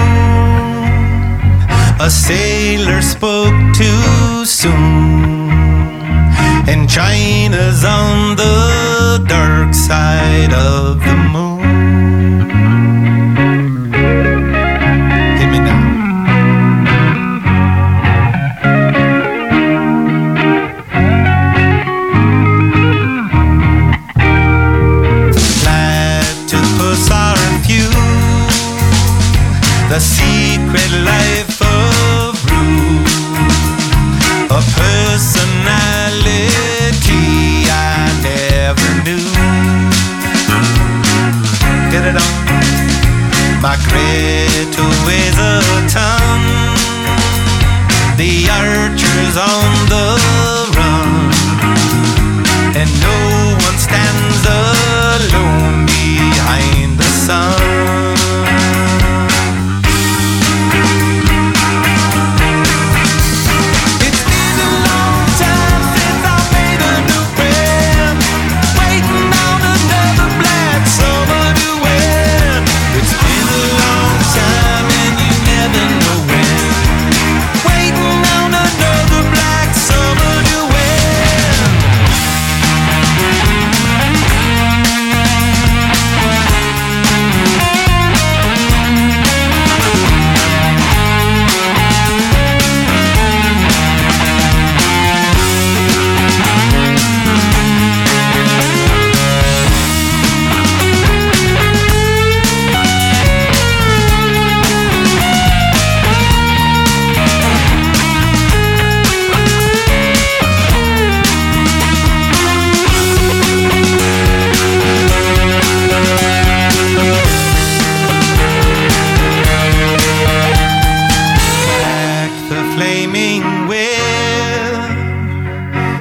[2.08, 5.50] A sailor spoke too soon.
[6.72, 13.05] And China's on the dark side of the moon.
[49.38, 50.45] On the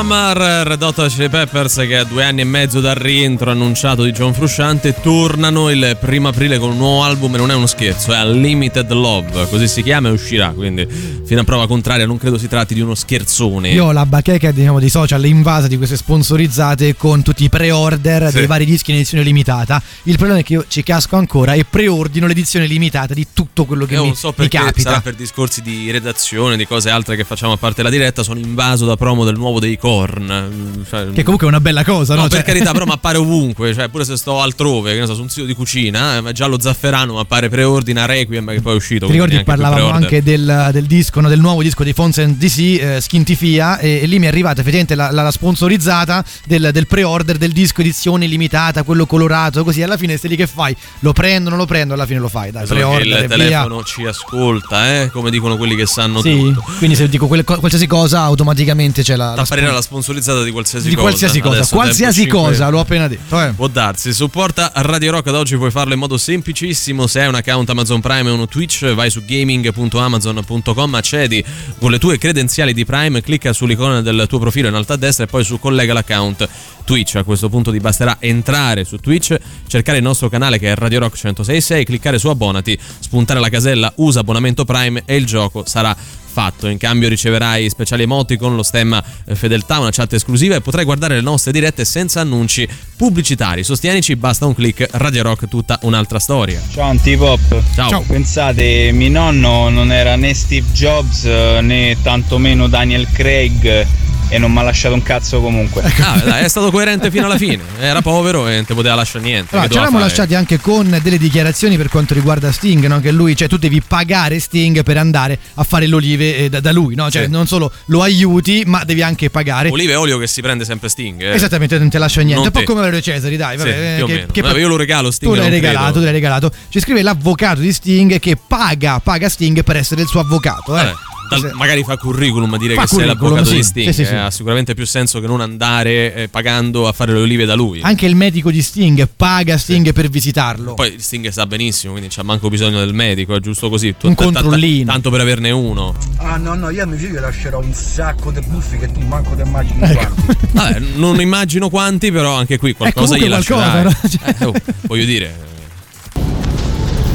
[0.00, 4.12] Summer, Red Hot Chili Peppers che a due anni e mezzo dal rientro annunciato di
[4.12, 8.14] John Frusciante tornano il primo aprile con un nuovo album e non è uno scherzo,
[8.14, 10.88] è Unlimited Love, così si chiama e uscirà, quindi
[11.26, 13.72] fino a prova contraria non credo si tratti di uno scherzone.
[13.72, 18.28] Io ho la bacheca diciamo, dei social invasa di queste sponsorizzate con tutti i pre-order
[18.30, 18.36] Sì.
[18.38, 19.82] dei vari dischi in edizione limitata.
[20.04, 23.84] Il problema è che io ci casco ancora e preordino l'edizione limitata di tutto quello
[23.84, 24.80] che Io mi, non so mi perché capita.
[24.88, 28.38] sarà per discorsi di redazione, di cose altre che facciamo a parte la diretta, sono
[28.38, 30.84] invaso da promo del nuovo dei Korn.
[30.88, 32.22] Cioè, Che comunque è una bella cosa, no?
[32.22, 35.06] No, per Cioè- carità, però mi appare ovunque, cioè pure se sto altrove, che ne
[35.06, 38.50] so, su un sito di cucina, eh, ma già lo zafferano mi appare preordina Requiem
[38.50, 39.06] che poi è uscito.
[39.06, 42.98] Ti ricordi parlavamo anche del, del disco, no, del nuovo disco di Fonz DC, eh,
[43.00, 47.36] Skintifia, e, e lì mi è arrivata effettivamente la, la- la sponsorizzata del, del pre-order
[47.36, 50.74] del disco edizione limitata, quello colorato, così alla fine stai lì che fai?
[51.00, 53.36] Lo prendo, non lo prendo, alla fine lo fai, dai, pre-order il e via.
[53.36, 56.64] telefono ci ascolta, eh, come dicono quelli che sanno Sì, tutto.
[56.78, 60.50] quindi se dico quelle- qualsiasi cosa automaticamente c'è la, la Apparirà la la sponsorizzata di
[60.50, 61.06] qualsiasi Di cosa.
[61.08, 63.40] qualsiasi cosa, Adesso qualsiasi cosa, l'ho appena detto.
[63.40, 63.52] Eh.
[63.52, 67.06] Può darsi, supporta Radio Rock ad oggi puoi farlo in modo semplicissimo.
[67.06, 71.44] Se hai un account Amazon Prime e uno Twitch, vai su gaming.amazon.com, accedi
[71.78, 75.24] con le tue credenziali di Prime, clicca sull'icona del tuo profilo in alto a destra
[75.24, 76.48] e poi su collega l'account
[76.84, 77.16] Twitch.
[77.16, 81.00] A questo punto ti basterà entrare su Twitch, cercare il nostro canale che è Radio
[81.00, 85.96] Rock 1066, cliccare su abbonati, spuntare la casella usa abbonamento Prime e il gioco sarà
[86.30, 86.68] fatto.
[86.68, 91.14] In cambio riceverai speciali emoticon, lo stemma eh, fedeltà, una chat esclusiva e potrai guardare
[91.16, 93.64] le nostre dirette senza annunci pubblicitari.
[93.64, 96.60] Sostienici, basta un click, Radio Rock tutta un'altra storia.
[96.72, 97.62] Ciao Antipop.
[97.74, 98.02] Ciao.
[98.06, 103.86] Pensate, mio nonno non era né Steve Jobs eh, né tantomeno Daniel Craig
[104.32, 105.82] e non mi ha lasciato un cazzo comunque.
[106.00, 107.62] Ah, dai, è stato coerente fino alla fine.
[107.78, 109.54] Era povero e non ti poteva lasciare niente.
[109.54, 113.00] Allora, ci eravamo lasciati anche con delle dichiarazioni per quanto riguarda Sting, no?
[113.00, 116.60] che lui, cioè tu devi pagare Sting per andare a fare le olive eh, da,
[116.60, 117.10] da lui, no?
[117.10, 117.30] cioè Sì.
[117.30, 119.68] non solo lo aiuti, ma devi anche pagare.
[119.70, 121.20] Olive e olio che si prende sempre Sting.
[121.22, 121.34] eh.
[121.34, 122.46] Esattamente, non ti lascia niente.
[122.46, 124.26] Un po' come Valerio Cesari, dai, Sì, vabbè, più o che- meno.
[124.32, 125.32] che- Vabbè, io lo regalo Sting.
[125.32, 125.98] tu l'hai regalato, credo.
[125.98, 126.50] tu l'hai regalato.
[126.68, 130.76] Ci scrive l'avvocato di Sting che paga, paga Sting per essere il suo avvocato.
[130.78, 130.84] Eh.
[130.84, 130.94] Vabbè,
[131.38, 133.54] dal- magari fa curriculum dire Fa che sei l'avvocato sì.
[133.56, 133.86] di Sting.
[133.88, 134.12] Sì, sì, sì.
[134.12, 137.54] eh, ha sicuramente più senso che non andare eh, pagando a fare le olive da
[137.54, 137.80] lui.
[137.82, 140.74] Anche il medico di Sting paga Sting per visitarlo.
[140.74, 143.94] Poi Sting sa benissimo, quindi c'ha manco bisogno del medico, è giusto così.
[143.98, 144.90] Tu- Un controllino.
[144.90, 145.94] Tanto per averne uno.
[146.16, 149.34] Ah no no, io a mio figlio lascerò un sacco di buffi che tu manco
[149.34, 150.14] ti immagini Ecco.
[150.24, 150.48] quanti.
[150.52, 153.82] Vabbè, non immagino quanti, però anche qui qualcosa gli lascerai.
[153.82, 154.52] qualcosa, Eh, oh,
[154.82, 155.48] voglio dire.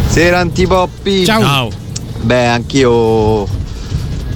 [0.07, 1.25] Sera antipoppi.
[1.25, 1.41] Ciao.
[1.41, 1.71] Ciao.
[2.21, 3.47] Beh, anch'io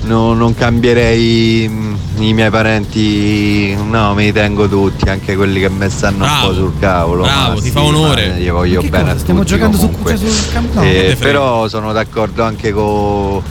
[0.03, 5.69] no- non cambierei mm, i miei parenti, no, me li tengo tutti, anche quelli che
[5.69, 7.23] mi stanno un po' sul cavolo.
[7.23, 8.27] Bravo, ma ti sì, fa onore.
[8.29, 9.11] ma Gli voglio bene cosa?
[9.11, 10.17] a Stiamo tutti giocando su, comunque.
[10.17, 10.81] cioè, sul campo?
[10.81, 13.41] Eh, però sono d'accordo anche con,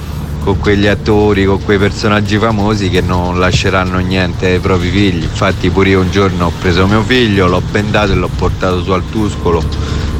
[0.44, 5.22] con quegli attori, con quei personaggi famosi che non lasceranno niente ai propri figli.
[5.22, 8.90] Infatti pure io un giorno ho preso mio figlio, l'ho bendato e l'ho portato su
[8.90, 9.62] al Tuscolo.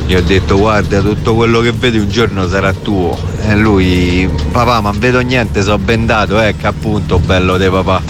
[0.09, 3.15] Gli ho detto guarda tutto quello che vedi un giorno sarà tuo.
[3.43, 8.03] E lui, papà ma vedo niente, so bendato, ecco appunto bello de papà.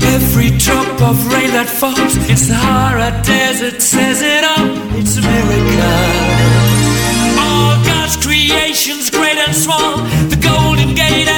[0.00, 4.98] Every drop of rain that falls in Sahara Desert says it all.
[4.98, 5.82] It's a miracle.
[7.38, 9.98] All God's creations, great and small,
[10.30, 11.37] the Golden Gate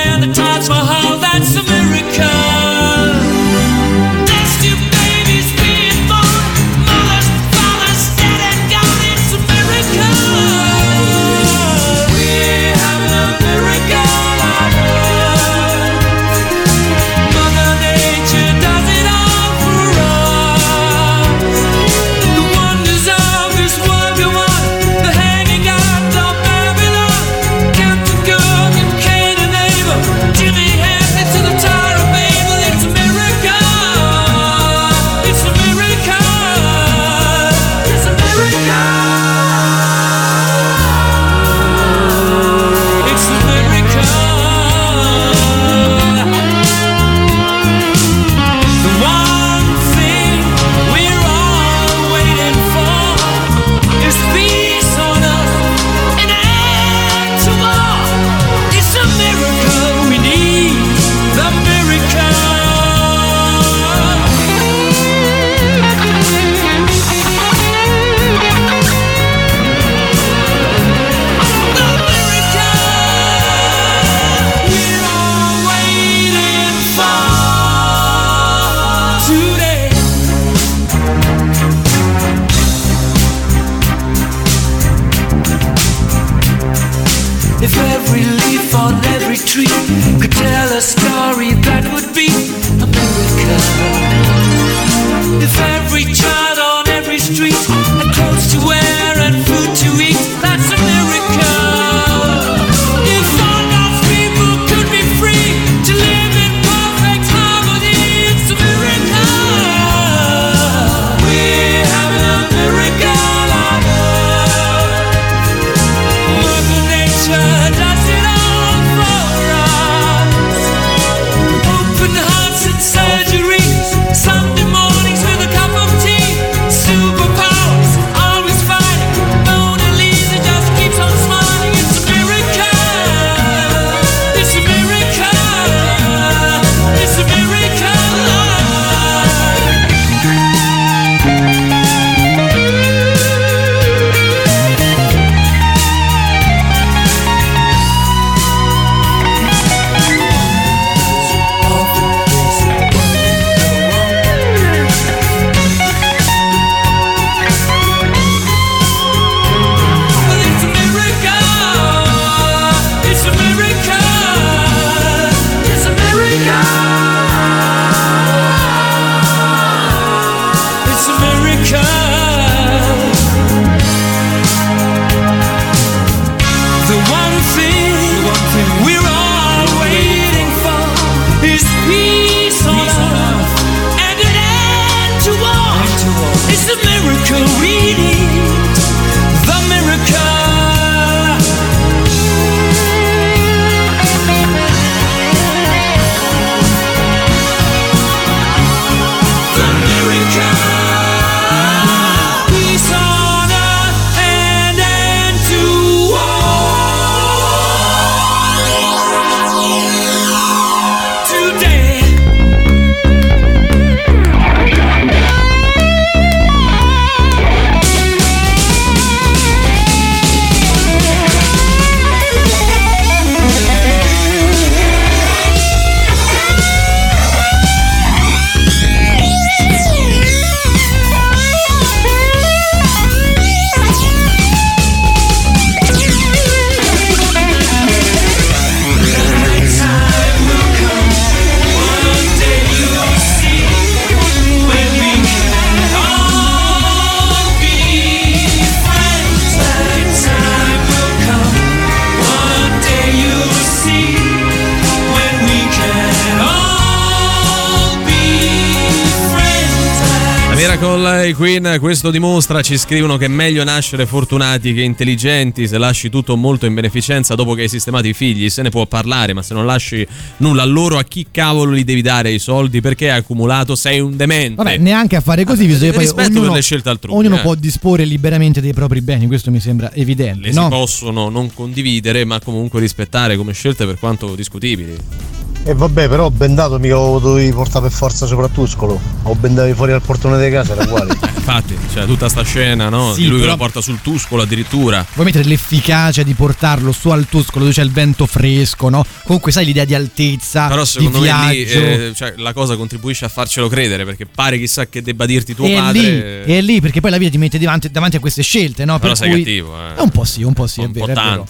[261.40, 266.36] Queen, questo dimostra, ci scrivono che è meglio nascere fortunati che intelligenti, se lasci tutto
[266.36, 269.54] molto in beneficenza dopo che hai sistemato i figli, se ne può parlare, ma se
[269.54, 273.16] non lasci nulla a loro a chi cavolo li devi dare i soldi perché hai
[273.20, 274.62] accumulato, sei un demente.
[274.62, 277.40] Vabbè, neanche a fare così, visto che poi ognuno, per le scelte altrui, ognuno eh.
[277.40, 280.48] può disporre liberamente dei propri beni, questo mi sembra evidente.
[280.48, 280.64] Le no?
[280.64, 285.39] si possono non condividere, ma comunque rispettare come scelte per quanto discutibili.
[285.62, 288.98] E vabbè, però bendato mica lo dovevi portare per forza sopra Tuscolo.
[289.24, 291.12] O bendavi fuori al portone di casa, era uguale.
[291.36, 293.12] Infatti, cioè tutta sta scena, no?
[293.12, 295.04] Sì, Di lui che però- lo porta sul tuscolo addirittura.
[295.12, 299.04] Vuoi mettere l'efficacia di portarlo su al Tuscolo dove c'è il vento fresco, no?
[299.24, 303.26] Comunque sai l'idea di altezza, Però di secondo me lì eh, cioè, la cosa contribuisce
[303.26, 306.44] a farcelo credere perché pare chissà che debba dirti tuo e è padre.
[306.46, 308.98] lì, è lì perché poi la vita ti mette davanti, davanti a queste scelte, no?
[308.98, 309.94] Però per sei cui cattivo, eh.
[309.96, 311.46] È un po' sì, un po' sì, Un è vero, po' è vero.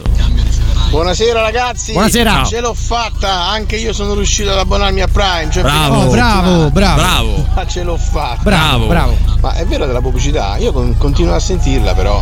[0.91, 1.93] Buonasera ragazzi.
[1.93, 2.43] Buonasera.
[2.45, 5.49] Ce l'ho fatta, anche io sono riuscito ad abbonarmi a Prime.
[5.49, 5.95] Cioè Bravo.
[5.95, 6.97] alla Oh, bravo, bravo.
[7.01, 7.47] Bravo.
[7.55, 8.43] Ma ce l'ho fatta.
[8.43, 9.17] Bravo, bravo.
[9.41, 12.21] Ma è vero della pubblicità, io con- continuo a sentirla però.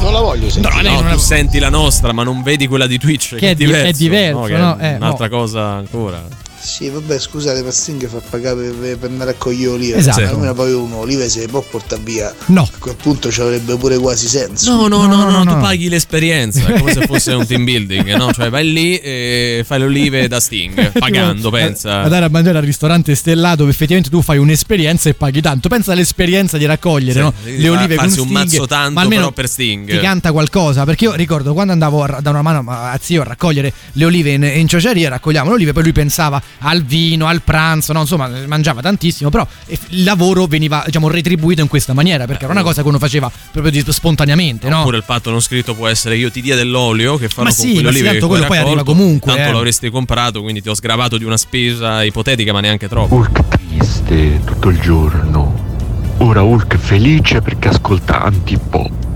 [0.00, 0.90] non la voglio sentire.
[0.90, 3.36] No, tu senti la nostra, ma non vedi quella di Twitch.
[3.36, 3.86] Che, è di- diverso.
[3.86, 4.78] è diverso, che è no?
[4.78, 6.22] Eh, un'altra cosa ancora.
[6.62, 9.96] Sì, vabbè, scusate, ma Sting fa pagare per, per andare a cogliere olive.
[9.98, 10.20] Esatto.
[10.20, 12.32] Almeno poi uno olive se le può portare via.
[12.46, 12.62] No.
[12.62, 14.70] A quel punto ci avrebbe pure quasi senso.
[14.70, 18.32] No, no, no, no, tu paghi l'esperienza, è come se fosse un team building, no?
[18.32, 22.02] Cioè vai lì e fai le olive da Sting, pagando, pensa.
[22.02, 25.68] Andare a mangiare al ristorante stellato dove effettivamente tu fai un'esperienza e paghi tanto.
[25.68, 27.34] Pensa all'esperienza di raccogliere Sì, no?
[27.42, 29.90] di le fa- olive con farsi un Sting, mazzo tanto, ma almeno però per Sting.
[29.90, 30.84] Ti canta qualcosa.
[30.84, 34.30] Perché io ricordo quando andavo a, da una mano a zio a raccogliere le olive
[34.30, 38.00] in, in ciociaria, raccogliamo le olive, poi lui pensava al vino, al pranzo, no?
[38.00, 39.30] insomma, mangiava tantissimo.
[39.30, 42.88] Però eh, il lavoro veniva diciamo retribuito in questa maniera perché era una cosa che
[42.88, 44.80] uno faceva proprio spontaneamente, no?
[44.80, 47.64] Oppure il patto non scritto può essere io ti dia dell'olio che farò Ma con
[47.64, 49.52] sì, quelle ma sì, tanto che quello poi arriva raccolto, comunque, Tanto eh.
[49.52, 53.26] l'avresti comprato, quindi ti ho sgravato di una spesa ipotetica, ma neanche troppo.
[53.48, 55.70] Triste tutto il giorno.
[56.18, 59.11] Ora Hulk felice perché ascolta antipop.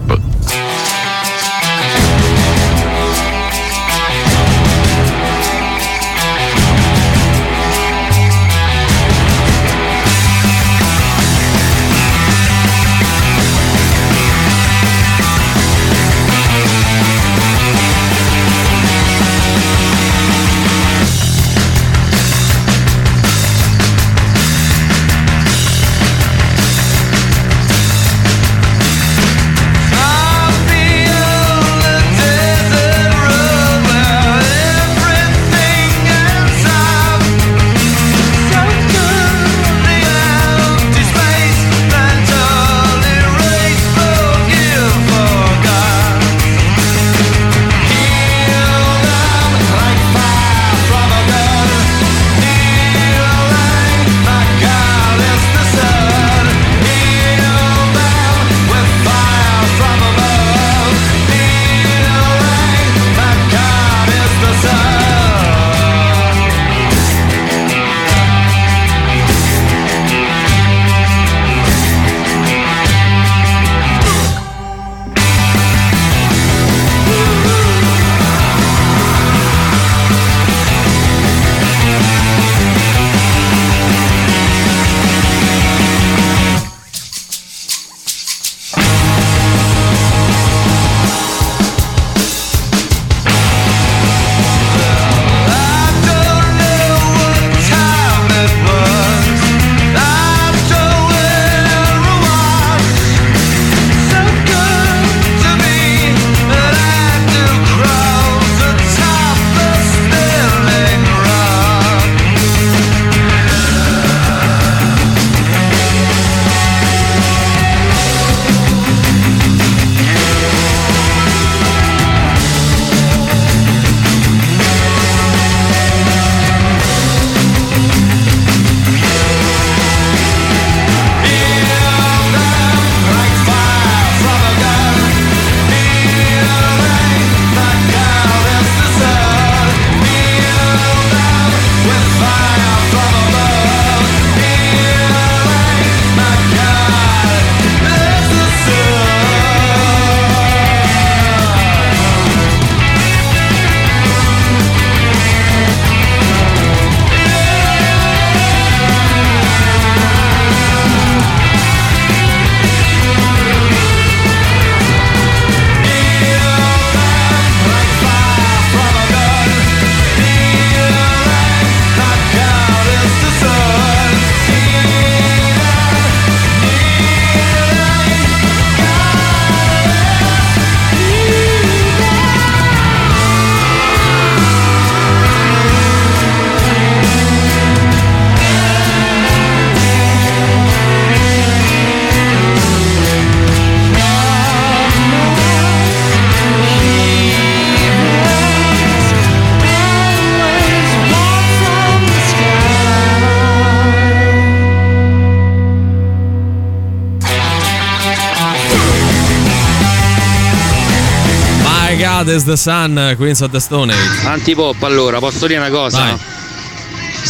[212.27, 214.27] Hard as the Sun, Queens of the Stone Age.
[214.27, 215.99] Antipop, allora, posso dire una cosa?
[215.99, 216.36] Vai.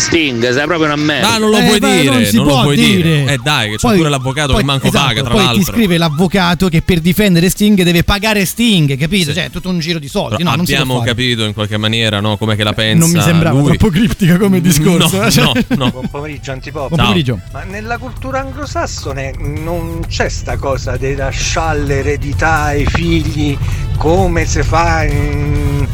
[0.07, 1.30] Sting, sei proprio una merda.
[1.30, 3.24] Ma non lo Eh, puoi dire, non si lo può puoi dire.
[3.24, 5.64] Eh dai, che c'è Poi- pure l'avvocato poi- che manco esatto, paga, tra poi l'altro.
[5.64, 9.34] ti scrive l'avvocato che per difendere Sting deve pagare Sting, capito?
[9.34, 10.42] Cioè, è tutto un giro di soldi.
[10.44, 13.04] No, non Abbiamo capito in qualche maniera, no, come che la pensa.
[13.04, 13.76] Non mi sembrava lui.
[13.76, 15.16] troppo criptica come discorso.
[15.16, 15.90] No, eh, cioè- no, no.
[15.90, 16.88] Buon pomeriggio Antipop.
[16.88, 17.40] Buon pomeriggio.
[17.52, 23.59] Ma nella cultura anglosassone non c'è sta cosa di lasciare l'eredità ai figli
[23.96, 25.86] come si fa in,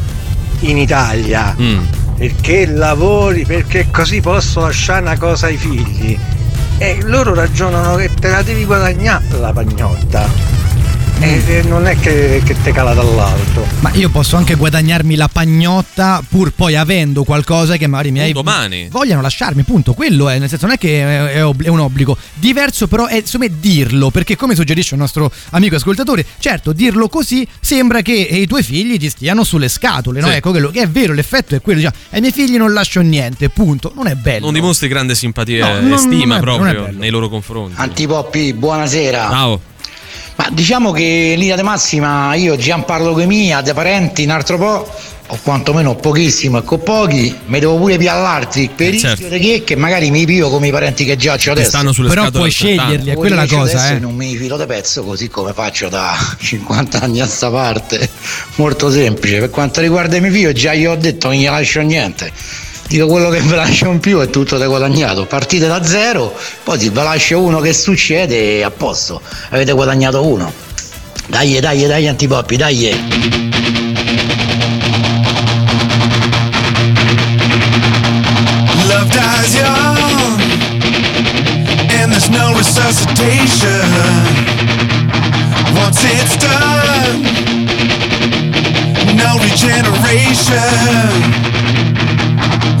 [0.59, 1.55] in Italia.
[1.59, 1.79] Mm.
[2.17, 6.17] Perché lavori, perché così posso lasciare una cosa ai figli.
[6.77, 10.62] E loro ragionano che te la devi guadagnare la pagnotta.
[11.25, 13.65] E, e non è che, che te cala dall'alto.
[13.79, 18.33] Ma io posso anche guadagnarmi la pagnotta pur poi avendo qualcosa che magari i miei
[18.33, 18.89] domani.
[18.91, 19.93] vogliano lasciarmi, punto.
[19.93, 22.17] Quello è, nel senso non è che è, è ob- è un obbligo.
[22.33, 27.47] Diverso però è insomma dirlo, perché come suggerisce il nostro amico ascoltatore, certo, dirlo così
[27.61, 30.27] sembra che i tuoi figli ti stiano sulle scatole, no?
[30.27, 30.33] Sì.
[30.33, 33.47] Ecco quello che è vero, l'effetto è quello, diciamo, ai miei figli non lascio niente,
[33.47, 33.93] punto.
[33.95, 34.43] Non è bello.
[34.45, 37.75] Non dimostri grande simpatia No, e non- stima non è- proprio nei loro confronti.
[37.77, 39.29] Antipoppi, buonasera.
[39.29, 39.61] Ciao.
[40.35, 44.31] Ma diciamo che in linea di massima io già parlo con mia, dei parenti, un
[44.31, 44.89] altro po',
[45.27, 49.29] o quantomeno pochissimo e con pochi, mi devo pure piallarti per rischio certo.
[49.29, 51.69] di che, che magari mi pio come i parenti che già ho adesso.
[51.69, 53.99] stanno sulle Però puoi sceglierli, è quella la cosa, adesso eh.
[53.99, 58.09] Non mi filo di pezzo così come faccio da 50 anni a sta parte.
[58.55, 59.39] Molto semplice.
[59.39, 62.31] Per quanto riguarda i miei figli, già io ho detto non gli lascio niente.
[62.93, 65.25] Dico quello che ve lascio in più è tutto da guadagnato.
[65.25, 66.31] Partite da zero,
[66.63, 69.19] poi se ve lascio uno che succede a posto.
[69.49, 70.53] Avete guadagnato uno.
[71.25, 72.95] Dai, dai, dai, antipoppi, dai.
[82.29, 83.89] No resuscitation.
[85.73, 87.23] Once it's done,
[89.15, 91.33] no regeneration.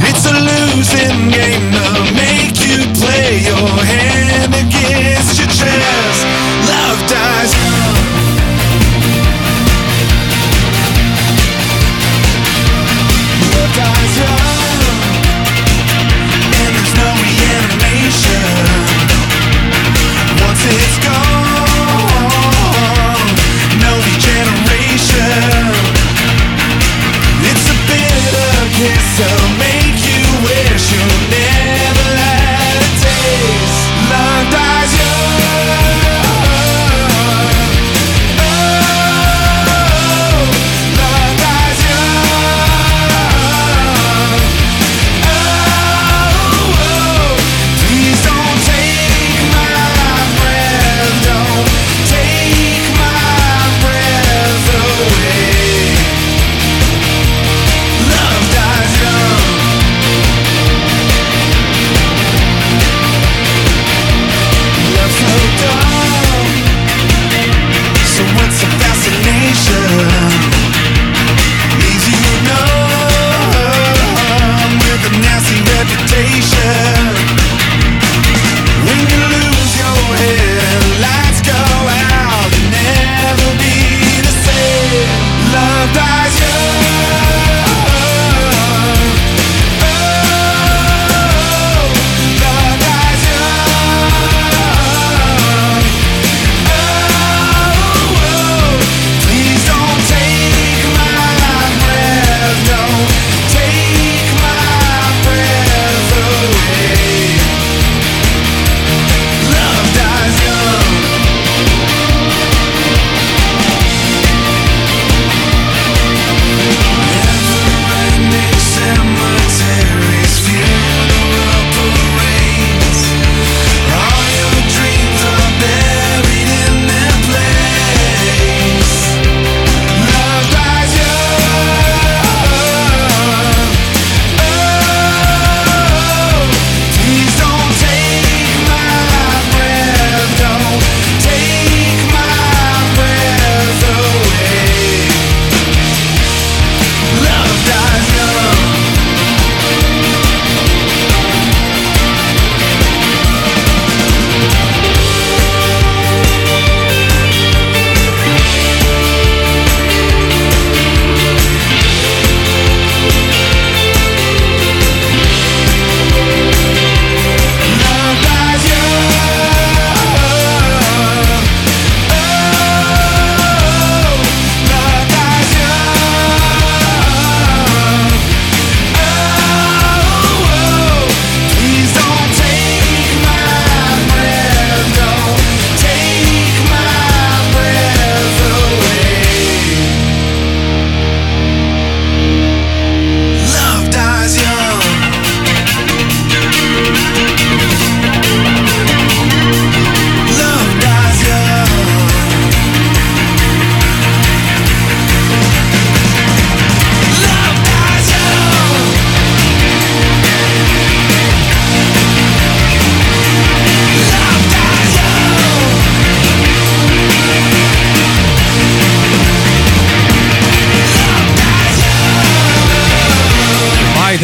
[0.07, 6.02] It's a losing game to make you play your hand against your chest.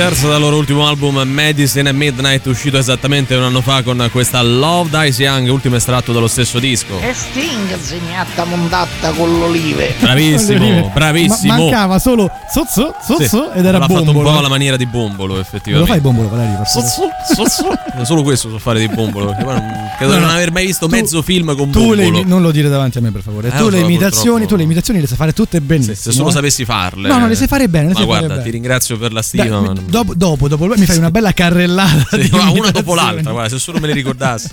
[0.10, 4.42] Fighters dal loro ultimo album Medicine at Midnight uscito esattamente un anno fa con questa
[4.42, 7.00] Love Dice Young, ultimo estratto dallo stesso disco.
[7.00, 9.94] E Sting segnata mondata con l'olive.
[10.00, 11.54] Bravissimo, bravissimo.
[11.54, 14.32] Ma- mancava solo zozzo, zozzo Sì, ed era l'ha fatto un bombolo.
[14.32, 15.80] po' alla maniera di Bombolo, Me effettivamente.
[15.80, 16.58] lo fai bombolo, Valerio?
[16.58, 18.06] per favore?
[18.06, 19.32] Solo questo so fare di Bombolo.
[19.36, 20.34] credo di non no.
[20.34, 22.18] aver mai visto Tu- mezzo film con Tu le, Bombolo.
[22.22, 23.50] imi- non lo dire davanti a me, per favore.
[23.50, 25.94] Eh, tu le imitazioni, tu le imitazioni le sai fare tutte benissimo.
[25.96, 26.34] Se solo eh.
[26.34, 27.08] sapessi farle.
[27.08, 28.46] No, no, le sai fare bene, le Ma sai fare guarda, bene.
[28.46, 29.60] ti ringrazio per la Dai, stima.
[29.60, 32.18] ma non- dopo, dopo, dopo mi fai una bella carrellata.
[32.18, 34.50] Sì, di ma una dopo l'altra, guarda, se solo me le ricordassi.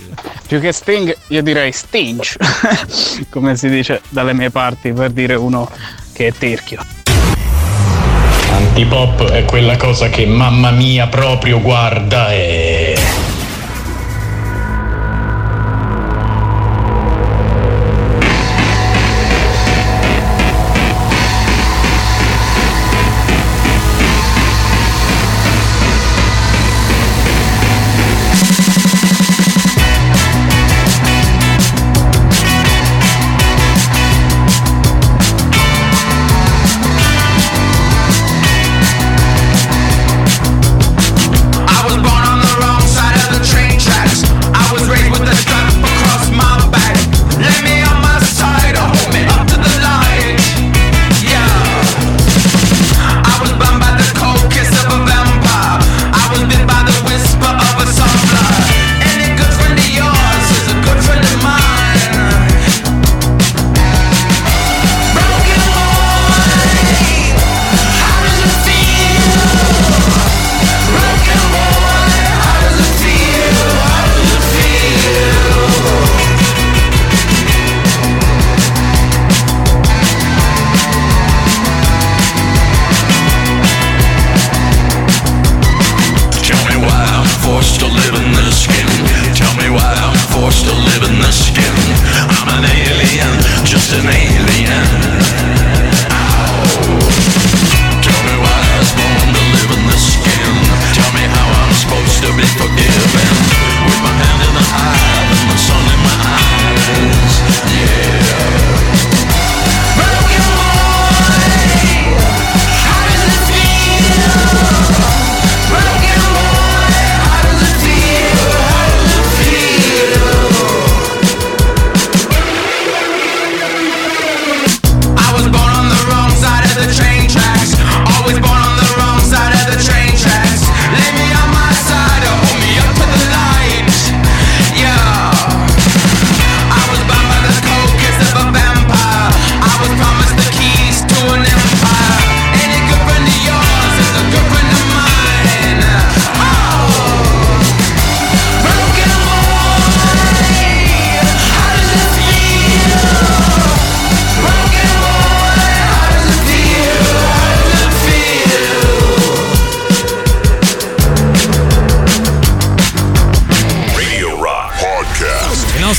[0.47, 2.37] Più che Sting, io direi Stinge,
[3.29, 5.69] come si dice dalle mie parti per dire uno
[6.13, 6.81] che è tirchio.
[8.51, 12.97] Antipop è quella cosa che mamma mia proprio guarda e...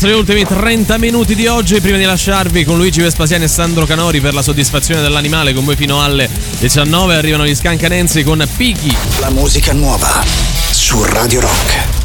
[0.09, 4.20] nostri ultimi 30 minuti di oggi, prima di lasciarvi con Luigi Vespasiani e Sandro Canori
[4.20, 6.28] per la soddisfazione dell'animale con voi fino alle
[6.59, 8.97] 19, arrivano gli Scancanensi con Piggy.
[9.20, 10.22] La musica nuova
[10.70, 11.97] su Radio Rock.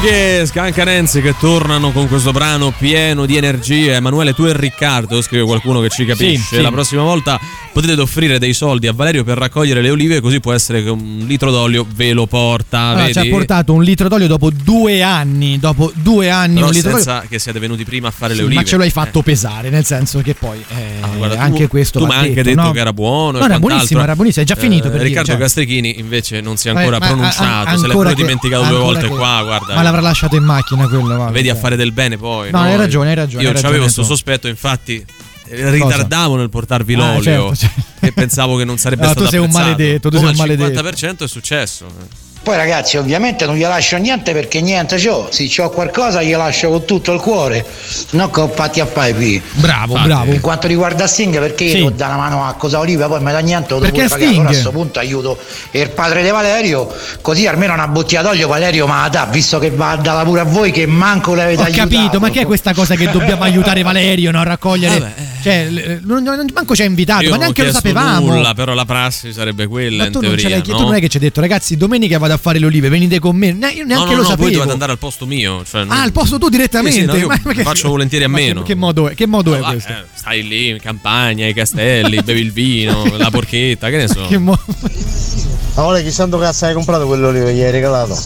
[0.00, 3.92] Big Scanca Nancy che tornano con questo brano pieno di energie.
[3.94, 6.36] Emanuele, tu e Riccardo, scrive qualcuno che ci capisce.
[6.38, 6.60] Sì, sì.
[6.62, 7.38] La prossima volta
[7.72, 11.24] potete offrire dei soldi a Valerio per raccogliere le olive, così può essere che un
[11.26, 12.78] litro d'olio ve lo porta.
[12.80, 15.58] Allora, ci ha portato un litro d'olio dopo due anni.
[15.58, 17.04] Dopo due anni Però un litro d'olio.
[17.04, 18.60] senza che siete venuti prima a fare Sì, le olive.
[18.62, 21.98] ma ce l'hai fatto pesare, nel senso che poi eh, Ah, guarda, tu- anche questo
[21.98, 22.70] tu mi hai anche detto, no?
[22.70, 23.36] che era buono.
[23.38, 25.38] No, e era buonissimo, era buonissimo, è già finito per dire, Riccardo cioè.
[25.40, 28.78] Castrichini invece non si è ancora ma- pronunciato, a- se l'è pure che- dimenticato due
[28.78, 29.74] volte che- qua, guarda.
[29.74, 31.16] Ma l'avrà lasciato in macchina quello.
[31.16, 32.50] va, Vedi a fare del bene poi.
[32.50, 35.04] No, hai ragione, hai ragione, Io avevo questo sospetto, infatti.
[35.52, 37.80] Ritardavo nel portarvi Ah, l'olio certo, certo.
[38.06, 40.50] e pensavo che non sarebbe No, stato tu sei un maledetto, tu Come sei un
[40.52, 40.88] al maledetto.
[40.88, 41.86] 50% è successo.
[42.42, 46.70] Poi ragazzi ovviamente non gli lascio niente perché niente c'ho, se c'ho qualcosa gli lascio
[46.70, 47.64] con tutto il cuore,
[48.12, 49.40] non che ho fatti a fare qui.
[49.52, 50.30] Bravo, bravo.
[50.30, 51.76] Per quanto riguarda Sting perché Sì.
[51.78, 54.24] io do una mano a Cosa Oliva poi mi dà niente, lo devo pagare.
[54.24, 55.38] Allora a questo punto aiuto
[55.72, 56.90] il padre di Valerio,
[57.20, 60.40] così almeno una bottiglia d'olio Valerio ma la dà, visto che va a dare pure
[60.40, 61.88] a voi che manco l'avete Ho aiutato.
[61.90, 65.12] capito, ma che è questa cosa che dobbiamo aiutare Valerio no, a raccogliere?
[65.42, 68.34] Cioè, l- non, non- manco ci ha invitato, Io ma non ho neanche lo sapevamo.
[68.34, 70.56] nulla, però la prassi sarebbe quella Ma in tu non, ce teoria.
[70.56, 70.86] l'hai chiesto, no?
[70.86, 73.18] tu non è che ci hai detto, ragazzi, domenica vado a fare le olive, venite
[73.18, 73.52] con me.
[73.52, 74.42] Ne- io neanche no, no, lo no, sapevo.
[74.42, 75.62] poi dovete andare al posto mio.
[75.64, 76.96] Cioè, non- Ah, al posto tu direttamente?
[76.98, 78.62] Sì, sì, no, io Ma- che- faccio volentieri a ma meno.
[78.62, 79.92] Che, modo è, che modo è Va, questo?
[79.92, 84.26] eh, stai lì in campagna, i castelli, bevi il vino, la porchetta, che ne so.
[84.26, 84.58] Che mo-
[85.74, 88.18] Ma vuole chi santo cazzo hai comprato quell'olio che gli hai regalato?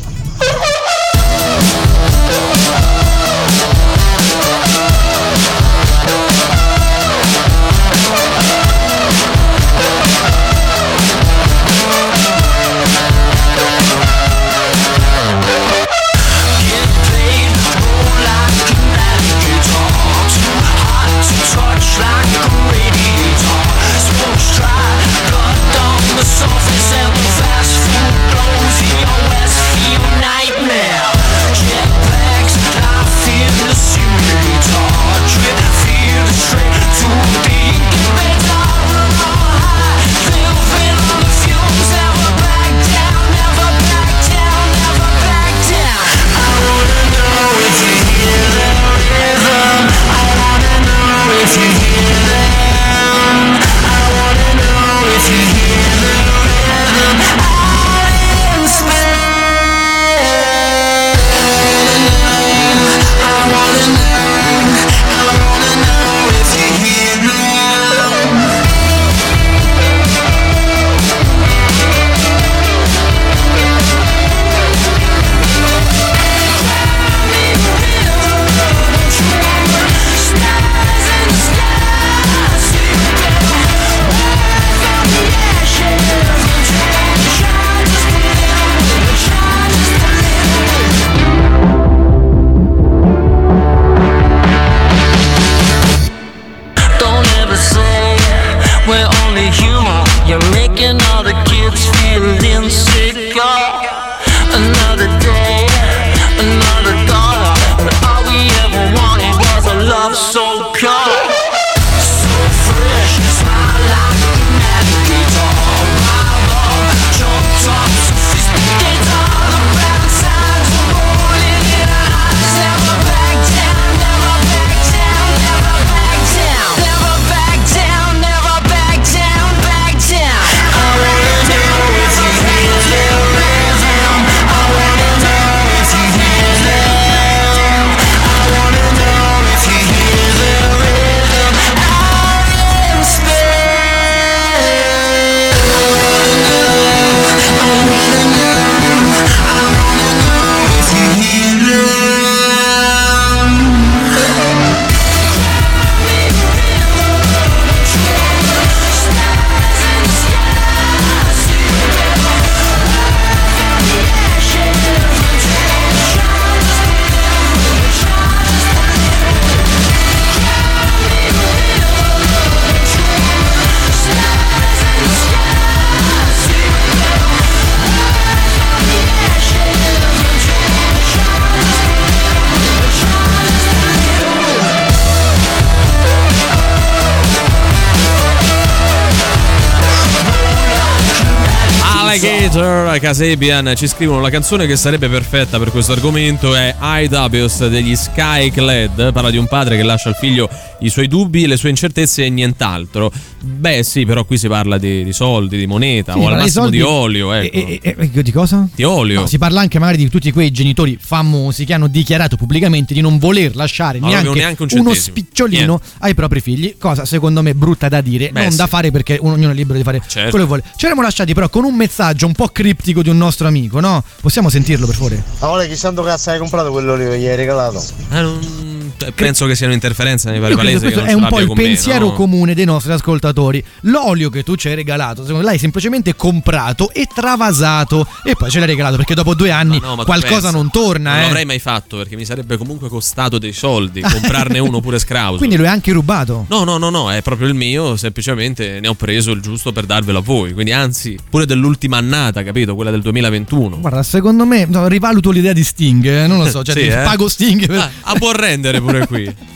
[193.15, 197.95] Peter Casabian ci scrivono la canzone che sarebbe perfetta per questo argomento è IWS degli
[197.95, 199.13] Sky Clad.
[199.13, 200.49] Parla di un padre che lascia al figlio
[200.81, 203.13] i suoi dubbi, le sue incertezze e nient'altro.
[203.41, 206.69] Beh, sì, però qui si parla di, di soldi, di moneta Sì, o al massimo
[206.71, 207.33] di olio.
[207.33, 207.57] Ecco.
[207.57, 208.69] E, e- e- di cosa?
[208.75, 209.21] Di olio.
[209.21, 213.01] No, si parla anche magari di tutti quei genitori famosi che hanno dichiarato pubblicamente di
[213.01, 215.85] non voler lasciare Ma neanche, neanche un uno spicciolino Niente.
[216.01, 218.57] ai propri figli, cosa secondo me brutta da dire, Beh, non sì.
[218.57, 220.31] da fare perché un- ognuno è libero di fare Certo.
[220.31, 220.63] quello che vuole.
[220.77, 224.03] Ci eravamo lasciati però con un messaggio un po' criptico di un nostro amico, no?
[224.23, 225.23] Possiamo sentirlo per favore?
[225.41, 227.85] Ma vuole che santo cazzo hai comprato quell'olio che gli hai regalato?
[228.09, 231.49] Ah, non- cioè, penso che sia un'interferenza nei vari questo non è un po' il
[231.49, 232.13] me, pensiero no?
[232.13, 233.63] comune dei nostri ascoltatori.
[233.83, 238.51] L'olio che tu ci hai regalato, secondo me l'hai semplicemente comprato e travasato e poi
[238.51, 241.13] ce l'hai regalato perché dopo due anni No, tu qualcosa non torna.
[241.13, 241.23] Non eh.
[241.25, 245.39] l'avrei mai fatto perché mi sarebbe comunque costato dei soldi comprarne uno pure scrauso.
[245.39, 246.47] Quindi lo hai anche rubato.
[246.49, 249.87] No, no, no, no, è proprio il mio, semplicemente ne ho preso il giusto per
[249.87, 250.53] darvelo a voi.
[250.53, 252.75] Quindi anzi, pure dell'ultima annata, capito?
[252.75, 253.81] Quella del 2021.
[253.81, 257.03] Guarda, secondo me no, rivaluto l'idea di Sting, eh, non lo so, cioè Sì, eh?
[257.03, 257.79] pago Sting per...
[257.79, 259.54] Ah, a buon rendere pure qui.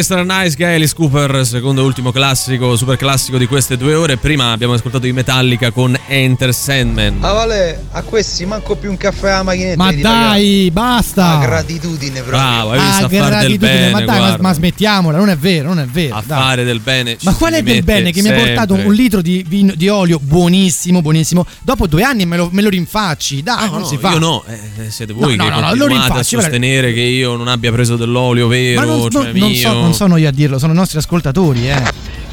[0.00, 0.24] Mr.
[0.24, 4.16] Nice Guy, Alice Cooper, secondo e ultimo classico, super classico di queste due ore.
[4.16, 7.18] Prima abbiamo ascoltato i Metallica con Enter Sandman.
[7.20, 9.76] Ah vale, a questi manco più un caffè alla macchinetta.
[9.76, 11.38] Ma dai, basta.
[11.38, 12.38] Ah, gratitudine proprio.
[12.38, 13.28] Bravo, hai visto Ah, a fare del
[13.58, 16.14] gratitudine, bene, ma dai, ma, ma smettiamola, non è vero, non è vero.
[16.14, 16.38] a dai.
[16.40, 17.18] fare del bene.
[17.18, 18.88] ci Ma qual è del bene che mi ha portato sempre.
[18.88, 21.44] un litro di, vino- di olio buonissimo, buonissimo.
[21.60, 24.12] Dopo due anni me lo, me lo rinfacci, dai, No, non no, si fa.
[24.12, 27.36] io no, eh, siete voi No, che no, no, lo continuate a sostenere che io
[27.36, 29.56] non abbia preso dell'olio vero, Ma non, cioè non- non mio.
[29.58, 31.82] so, non sono io a dirlo, sono i nostri ascoltatori, eh.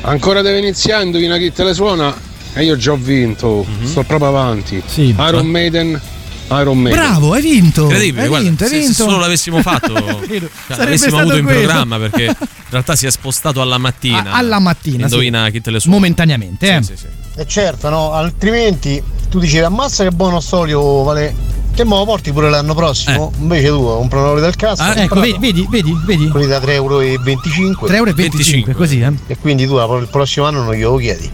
[0.01, 2.15] Ancora deve iniziare, indovina chi te le suona?
[2.53, 3.85] E io già ho vinto, Mhm.
[3.87, 4.81] sto proprio avanti.
[4.85, 5.13] Sì.
[5.17, 5.99] Iron Maiden,
[6.49, 6.99] Iron Maiden.
[7.01, 7.83] Bravo, hai vinto.
[7.83, 9.03] Incredibile, hai guarda, vinto, hai se, se vinto.
[9.03, 9.93] solo l'avessimo fatto,
[10.25, 11.59] cioè, l'avessimo stato avuto in quello.
[11.61, 12.35] programma perché in
[12.69, 14.31] realtà si è spostato alla mattina.
[14.31, 15.51] A- alla mattina, Indovina sì.
[15.51, 15.95] chi te le suona.
[15.97, 16.81] Momentaneamente, eh.
[16.83, 17.39] Sì, sì, sì.
[17.39, 21.35] E certo, no, altrimenti tu dicevi ammazza che buono sto olio, vale.
[21.77, 23.31] Che me lo porti pure l'anno prossimo?
[23.39, 24.81] Invece tu compri l'olio del cazzo.
[24.81, 26.27] Ah, ecco, vedi, vedi, vedi, vedi.
[26.29, 27.01] Quelli da 3,25 euro.
[27.03, 29.11] 3,25 euro, così, eh.
[29.27, 31.29] E quindi tu la- il prossimo anno non glielo chiedi.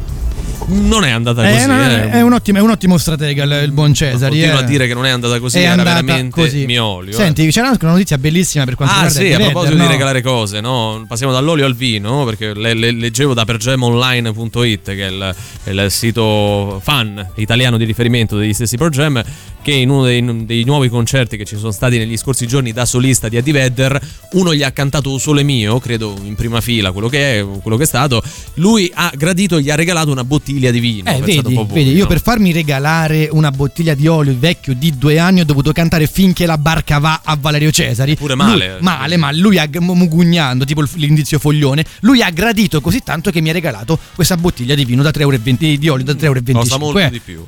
[0.65, 1.65] Non è andata Eh, così.
[1.67, 2.09] no, eh.
[2.09, 4.37] è, un ottimo, è un ottimo stratega il, il buon Cesari.
[4.37, 4.63] Continuo eh.
[4.63, 6.65] a dire che non è andata così, È era andata veramente così.
[6.65, 7.11] mio olio.
[7.11, 7.15] eh.
[7.15, 9.77] Senti, c'era anche una notizia bellissima per quanto Ah riguarda sì, il a Vedder, proposito
[9.77, 9.85] no?
[9.85, 11.03] di regalare cose, no?
[11.07, 15.85] passiamo dall'olio al vino, perché le- le- leggevo da pergemonline.it, che è il, è il
[15.91, 19.21] sito fan italiano di riferimento degli stessi Pearl Jam,
[19.63, 22.85] che in uno dei, dei nuovi concerti che ci sono stati negli scorsi giorni da
[22.85, 23.99] solista di Eddie Vedder,
[24.33, 27.83] uno gli ha cantato Sole Mio, credo in prima fila quello che è, quello che
[27.83, 28.21] è stato,
[28.55, 31.09] lui ha gradito e gli ha regalato una bottiglia di vino.
[31.09, 32.07] Eh, vedi, voi, vedi, io no?
[32.07, 36.45] per farmi regalare una bottiglia di olio vecchio di due anni ho dovuto cantare finché
[36.45, 38.15] la barca va a Valerio Cesari.
[38.15, 38.73] Pure male.
[38.73, 43.39] Lui- male, ma lui ha mugugnando, tipo l'indizio foglione, lui ha gradito così tanto che
[43.39, 45.37] mi ha regalato questa bottiglia di vino da 3,20 euro
[45.77, 46.59] di olio da 3,25 euro.
[46.59, 47.09] Costa molto eh.
[47.09, 47.45] di più.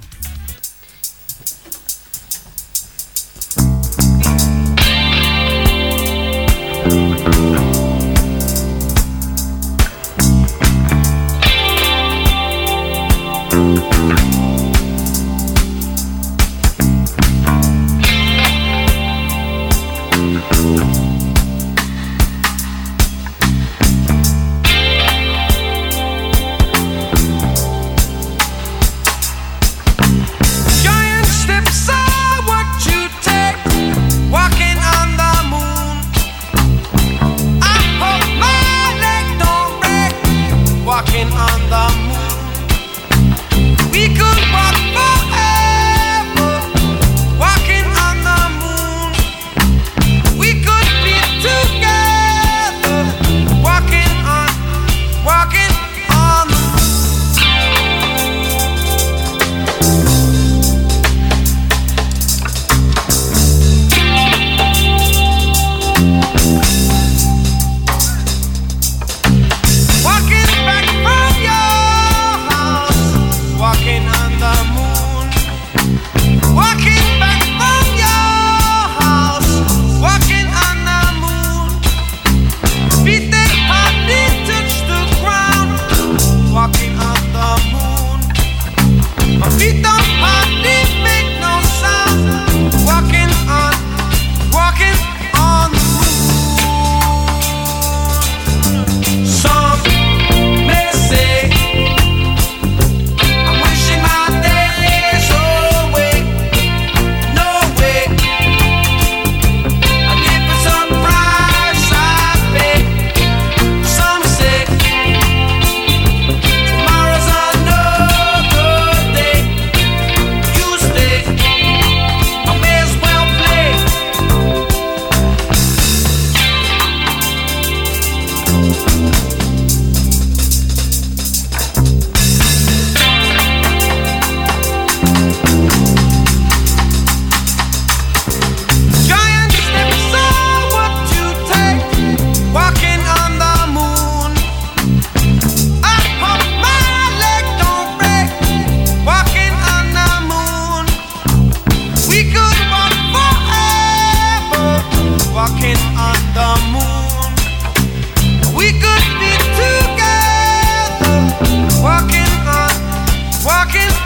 [163.67, 164.04] talking.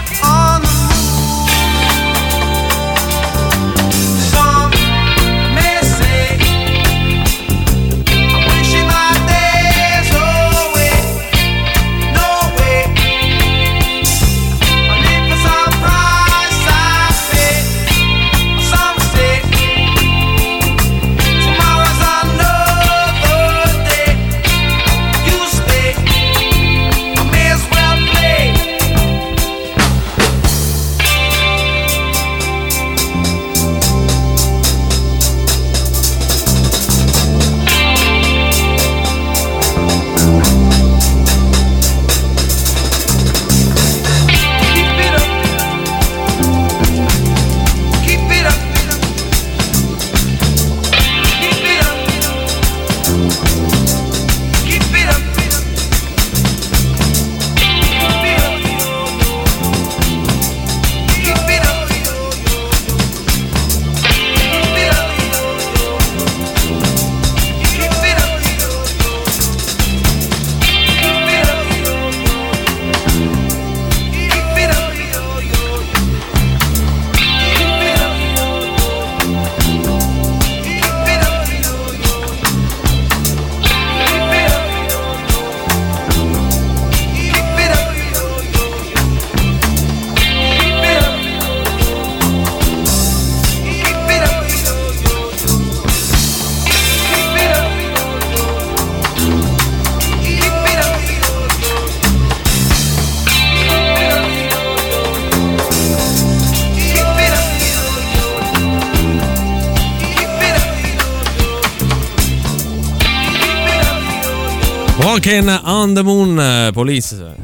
[115.30, 117.35] Walking on the Moon, eh, Police.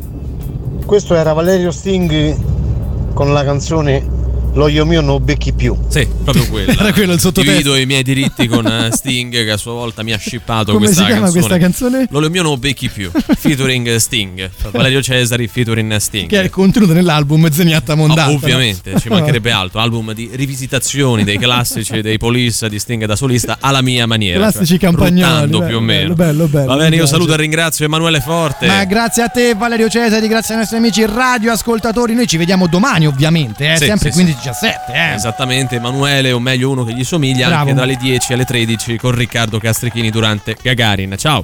[0.88, 4.15] Questo era Valerio Sting con la canzone
[4.56, 5.76] Lo io mio non becchi più.
[5.90, 6.72] Sì, proprio quello.
[6.80, 7.52] Era quello il sottotesto.
[7.52, 10.86] Divido i miei diritti con eh, Sting che a sua volta mi ha shippato Come
[10.86, 11.45] questa si chiama canzone.
[11.45, 12.07] questa canzone?
[12.10, 13.11] Lo mio non becchi più.
[13.11, 14.49] Featuring Sting.
[14.72, 16.30] Valerio Cesari featuring Sting.
[16.30, 18.23] Che è contenuto nell'album Zeniatta Mondata.
[18.23, 18.34] Ah, no?
[18.36, 19.80] ovviamente, ci mancherebbe altro.
[19.80, 24.40] Album di rivisitazioni dei classici dei Police di Sting da solista alla mia maniera.
[24.40, 26.14] Classici cioè, campagnoli, bello, più o meno.
[26.14, 28.68] bello, bello, Va mi bene, io saluto e ringrazio Emanuele Forte.
[28.68, 32.14] Ma grazie a te Valerio Cesari, grazie ai nostri amici radioascoltatori.
[32.14, 34.18] Noi ci vediamo domani ovviamente, eh, Sì, sempre sì,
[34.52, 34.94] 15-17.
[34.94, 35.14] Eh.
[35.14, 37.62] Esattamente, Emanuele, o meglio uno che gli somiglia, Bravo.
[37.62, 41.16] anche dalle 10 alle 13 con Riccardo Castrichini durante Gagarin.
[41.18, 41.44] Ciao.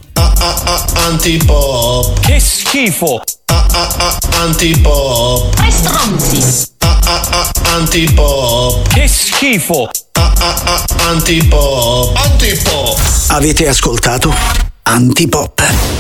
[0.93, 2.19] Antipop.
[2.19, 3.21] Che schifo.
[4.39, 5.55] Antipop.
[5.55, 6.69] Tre stronzi.
[7.73, 8.87] Antipop.
[8.93, 9.89] Che schifo.
[11.07, 12.15] Antipop.
[12.17, 12.99] Antipop.
[13.27, 14.33] Avete ascoltato
[14.83, 15.90] Antipop.